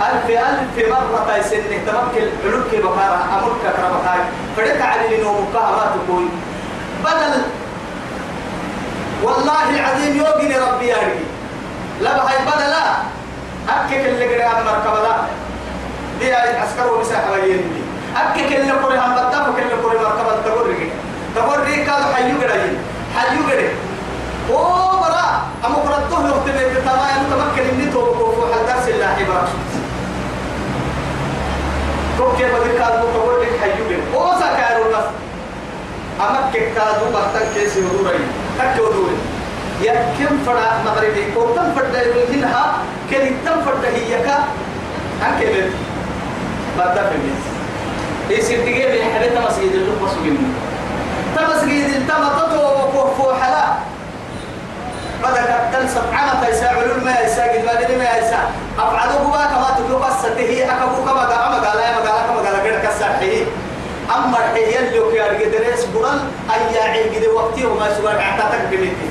ألف 0.00 0.26
ألف 0.30 0.88
مرة 0.90 1.26
تيسن 1.34 1.62
تمكن 1.86 2.26
علوك 2.44 2.70
بكارة 2.72 3.20
أمرك 3.38 3.62
كربكاي 3.62 4.20
فدك 4.56 4.82
علي 4.82 5.16
لنو 5.16 5.32
مكاهرات 5.40 5.90
تقول 6.06 6.28
بدل 7.04 7.42
والله 9.22 9.70
العظيم 9.70 10.16
يوجني 10.16 10.58
ربي 10.58 10.86
يارجي 10.86 11.24
لا 12.00 12.16
بهاي 12.16 12.36
بدلا 12.46 12.84
أكك 13.68 13.92
اللي 14.06 14.42
قرأ 14.44 14.62
مركبة 14.64 15.02
لا. 15.02 15.16
دي 16.20 16.34
عسكر 16.34 16.92
ومساحة 16.92 17.32
ويني 17.32 17.64
أكك 18.16 18.52
اللي 18.56 18.72
قرأ 18.72 19.06
هم 19.06 19.14
بدأ 19.14 19.44
كل 19.56 19.82
قرأ 19.82 20.02
مركبة. 20.02 20.42
تقول 20.44 20.74
تقول 21.34 21.60
قالوا 21.90 22.14
حيو 22.14 22.40
قرأي 22.40 22.70
حيو 23.16 23.42
قرأي 23.48 23.70
أوه 24.50 25.00
برا. 25.00 25.42
أما 25.66 25.76
قرأته 25.76 26.28
يختبر 26.28 26.80
بتمام 26.80 27.22
تمكن 27.30 27.68
إني 27.68 27.92
توقف 27.92 28.52
حل 28.54 28.66
درس 28.66 28.88
الله 28.88 29.06
عبارة. 29.20 29.48
كيف 32.38 32.54
بدك 32.54 32.78
كادو 32.78 33.06
تقول 33.14 33.42
لك 33.42 33.52
حيو 33.60 33.84
قرأي 33.88 34.02
أوه 34.14 34.38
سكارو 34.40 34.84
بس 34.92 35.06
أما 36.20 36.50
كادو 36.74 37.04
بطن 37.14 37.44
كيس 37.54 37.76
يدوري 37.76 38.24
تكو 38.58 38.84
دوري 38.92 39.16
يا 39.82 39.94
كم 40.18 40.38
فرا 40.46 40.82
مغربي؟ 40.84 41.24
كم 41.54 41.74
فرد 41.76 41.94
منها؟ 42.32 42.64
كل 43.10 43.24
تم 43.44 43.58
فرد 43.66 43.84
هي 43.84 44.22
كا. 44.26 44.44
أكيد 45.22 45.70
بدأ 46.78 47.10
الناس 47.14 47.44
يصير 48.30 48.58
تجيب 48.60 49.02
حبيت 49.14 49.38
مسجد 49.38 49.72
اللي 49.74 49.92
بس 50.02 50.14
منه 50.24 50.48
تمسجد 51.36 51.84
التم 51.96 52.24
تطو 52.38 52.62
وكفو 52.98 53.32
حلا. 53.32 53.64
بدك 55.22 55.50
تل 55.72 55.88
سبعة 55.88 56.44
تيسا 56.46 56.66
علول 56.66 57.04
ما 57.04 57.20
يسا 57.20 57.42
قد 57.52 57.64
ما 57.64 57.96
ما 57.98 58.18
يسا 58.18 58.40
أفعلوا 58.78 59.24
بما 59.24 59.46
كما 59.46 59.76
تقول 59.76 60.02
بس 60.02 60.22
تهي 60.36 60.64
أكبو 60.64 61.04
كما 61.04 61.20
قال 61.20 61.50
ما 61.50 61.68
قال 61.68 61.78
ما 61.78 62.10
قال 62.10 62.26
كما 62.26 62.40
قال 62.48 62.60
غير 62.62 62.78
كسر 62.78 63.10
أما 64.16 64.38
الحيل 64.38 64.78
اللي 64.78 65.12
كي 65.12 65.22
أرجع 65.24 65.58
درس 65.58 65.84
بران 65.84 66.20
أي 66.50 66.80
عيد 66.80 67.14
قد 67.14 67.28
وقتي 67.28 67.66
وما 67.66 67.94
سوى 67.96 68.12
عتاتك 68.12 68.60
بمتي 68.70 69.08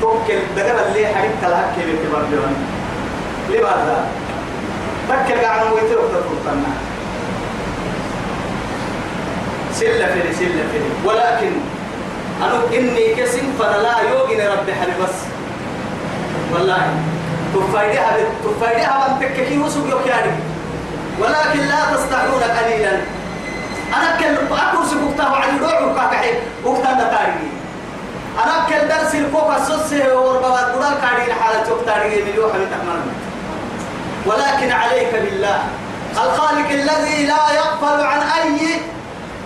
توكل 0.00 0.38
دقر 0.56 0.86
اللي 0.86 1.06
حريك 1.06 1.30
تلاك 1.42 1.64
كي 1.76 1.82
بتبار 1.92 2.22
جوان 2.32 2.54
لماذا؟ 3.48 4.06
تكل 5.08 5.40
قاعد 5.40 5.72
ويترك 5.72 6.10
تفرطنا 6.10 6.72
سلة 9.72 10.06
فيني 10.06 10.32
سلة 10.34 10.64
فيني. 10.72 10.90
ولكن 11.04 11.52
أنا 12.42 12.60
إني 12.78 13.14
كسم 13.14 13.52
فلا 13.58 13.94
يوجن 14.00 14.46
ربي 14.46 14.74
حبيبس 14.74 15.16
والله. 16.54 16.94
تفايدها 17.54 18.16
تفايدها 18.44 19.08
من 19.08 19.20
تككي 19.20 19.58
وسوق 19.58 19.90
يوكياري 19.90 20.34
ولكن 21.20 21.60
لا 21.68 21.80
تستحون 21.94 22.42
قليلا. 22.42 23.00
أنا 23.96 24.16
كل 24.18 24.54
أكو 24.54 24.84
سبوكته 24.90 25.36
على 25.36 25.50
الروح 25.50 25.82
وكاكحي 25.82 26.30
وقتا 26.64 26.92
نتاري 26.94 27.50
أنا 28.44 28.54
كل 28.68 28.88
درس 28.88 29.14
الكوكا 29.14 29.58
وربما 30.14 30.68
الدولار 30.68 30.94
كاري 31.02 31.30
لحالة 31.30 31.62
تكتاري 31.62 32.10
حبيب 32.10 32.40
أحمد 32.40 33.02
ولكن 34.26 34.72
عليك 34.72 35.14
بالله. 35.14 35.58
الخالق 36.12 36.70
الذي 36.70 37.26
لا 37.26 37.42
يغفل 37.54 38.00
عن 38.04 38.20
أي 38.20 38.80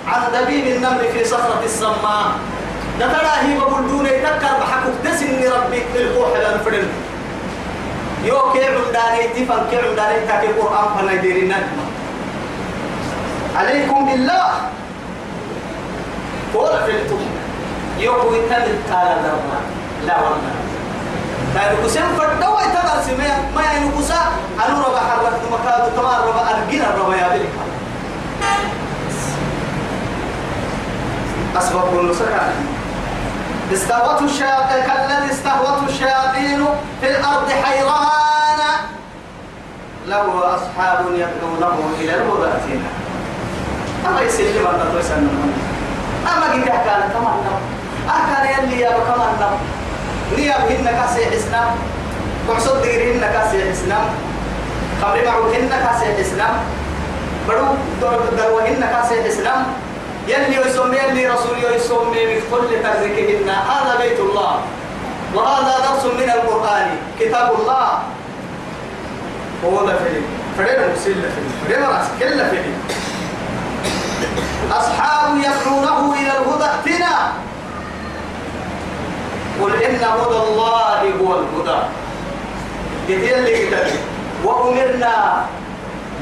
عن 0.09 0.22
دبيب 0.32 0.76
النمر 0.76 1.05
في 1.12 1.24
صخرة 1.24 1.62
السماء. 1.64 2.26
ده 3.01 3.07
ترى 3.07 3.32
هي 3.42 3.59
بقول 3.59 3.88
دون 3.88 4.07
يتكر 4.07 4.55
بحكوك 4.61 4.95
تسن 5.05 5.53
ربي 5.53 5.82
الكوح 5.95 6.28
الانفرن 6.36 6.88
يو 8.24 8.53
كي 8.53 8.64
عمداني 8.66 9.28
تفن 9.28 9.62
كي 9.70 9.76
عمداني 9.76 10.26
تاكي 10.26 10.47
القرآن 10.47 10.99
فنا 10.99 11.12
النجمة 11.12 11.84
عليكم 13.57 14.07
بالله. 14.07 14.51
فوق 16.53 16.84
في 16.84 16.90
التوم 16.90 17.30
يو 17.99 18.12
كوي 18.22 18.38
تنل 18.49 18.78
تالا 18.88 19.14
درما. 19.22 19.61
لا 20.07 20.16
والله. 20.16 20.55
كانوا 21.55 21.84
كسم 21.84 22.16
فردوا 22.18 22.61
يتدرس 22.61 23.18
ما 23.18 23.28
ما 23.55 23.72
ينقصا 23.72 24.20
أنا 24.66 24.78
ربا 24.78 25.01
حرك 25.01 25.40
مكادو 25.53 25.97
تمام 25.97 26.28
ربا 26.28 26.42
أرجينا 26.51 26.95
ربا 26.99 27.16
يا 27.16 27.47
أسباب 31.57 31.82
كل 31.90 32.14
سكان 32.14 32.74
استهوته 33.73 34.25
الشياطين 34.25 34.83
كالذي 34.87 35.31
استهوته 35.31 35.87
الشياطين 35.89 36.67
في 37.01 37.11
الأرض 37.11 37.51
حيران 37.51 38.61
له 40.07 40.55
أصحاب 40.55 41.07
يدعونه 41.15 41.79
إلى 42.01 42.15
الهدى 42.15 42.49
أتينا 42.57 42.91
أما 44.09 44.21
يسلم 44.21 44.67
أن 44.67 44.77
تتوسن 44.81 45.29
أما 46.29 46.47
قد 46.53 46.65
كان 46.65 47.03
كمان 47.15 47.39
أكان 48.09 48.65
يلي 48.65 48.81
يا 48.81 48.91
كمان 48.91 49.33
نم 49.41 49.55
نيابهن 50.39 50.85
كاسي 50.85 51.27
حسنا. 51.31 51.62
وعصد 52.49 52.83
دقرهن 52.83 53.21
كاسي 53.21 53.71
حسنا. 53.71 53.99
خمر 55.03 55.19
معوهن 55.27 55.69
كاسي 55.69 56.07
حسنا. 56.19 56.49
بدو 57.49 57.67
دروهن 58.37 58.81
كاسي 58.81 59.23
حسنا. 59.25 59.55
يلي 60.29 60.57
يسمي 60.57 60.97
يلي 60.97 61.29
رسول 61.29 61.57
يسمي 61.77 62.27
من 62.27 62.41
كل 62.51 62.83
ترزكهن 62.83 63.49
هذا 63.49 63.99
بيت 64.01 64.20
الله. 64.20 64.61
وهذا 65.35 65.75
درس 65.79 66.05
من 66.05 66.31
القرآن. 66.31 66.97
كتاب 67.20 67.53
الله. 67.61 67.89
هو 69.64 69.87
ده 69.87 69.97
فيه 69.97 70.20
فرينا 70.59 70.87
مسلة 70.87 71.29
فيه 71.35 71.66
فرينا 71.68 71.89
راس 71.89 72.07
كل 72.20 72.39
فيه 72.51 72.75
أصحاب 74.70 75.37
يدعونه 75.37 76.12
إلى 76.12 76.33
الهدى. 76.39 76.64
ائتنا. 76.64 77.33
قل 79.62 79.83
إن 79.83 79.95
هدى 79.95 80.39
الله 80.49 81.01
هو 81.20 81.39
الهدى. 81.39 81.79
كتير 83.09 83.37
اللي 83.39 83.66
كتاب 83.66 83.91
وأمرنا 84.45 85.47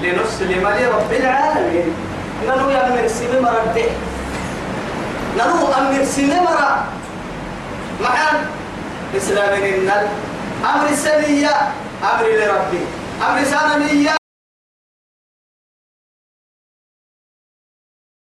لنسلم 0.03 0.69
لرب 0.69 1.13
العالمين. 1.13 1.95
ننو 2.49 2.71
يأمر 2.71 3.09
سمي 3.09 3.41
مرد 3.41 3.77
ننو 5.39 5.67
أمر 5.79 6.05
سمي 6.05 6.41
مرد 6.41 6.77
معا 8.03 8.31
إسلام 9.17 9.63
النل 9.63 10.07
أمر 10.75 10.89
السنية 10.89 11.55
أمر 12.03 12.27
لربي 12.27 12.81
أمر 13.29 13.45
سنمية 13.45 14.22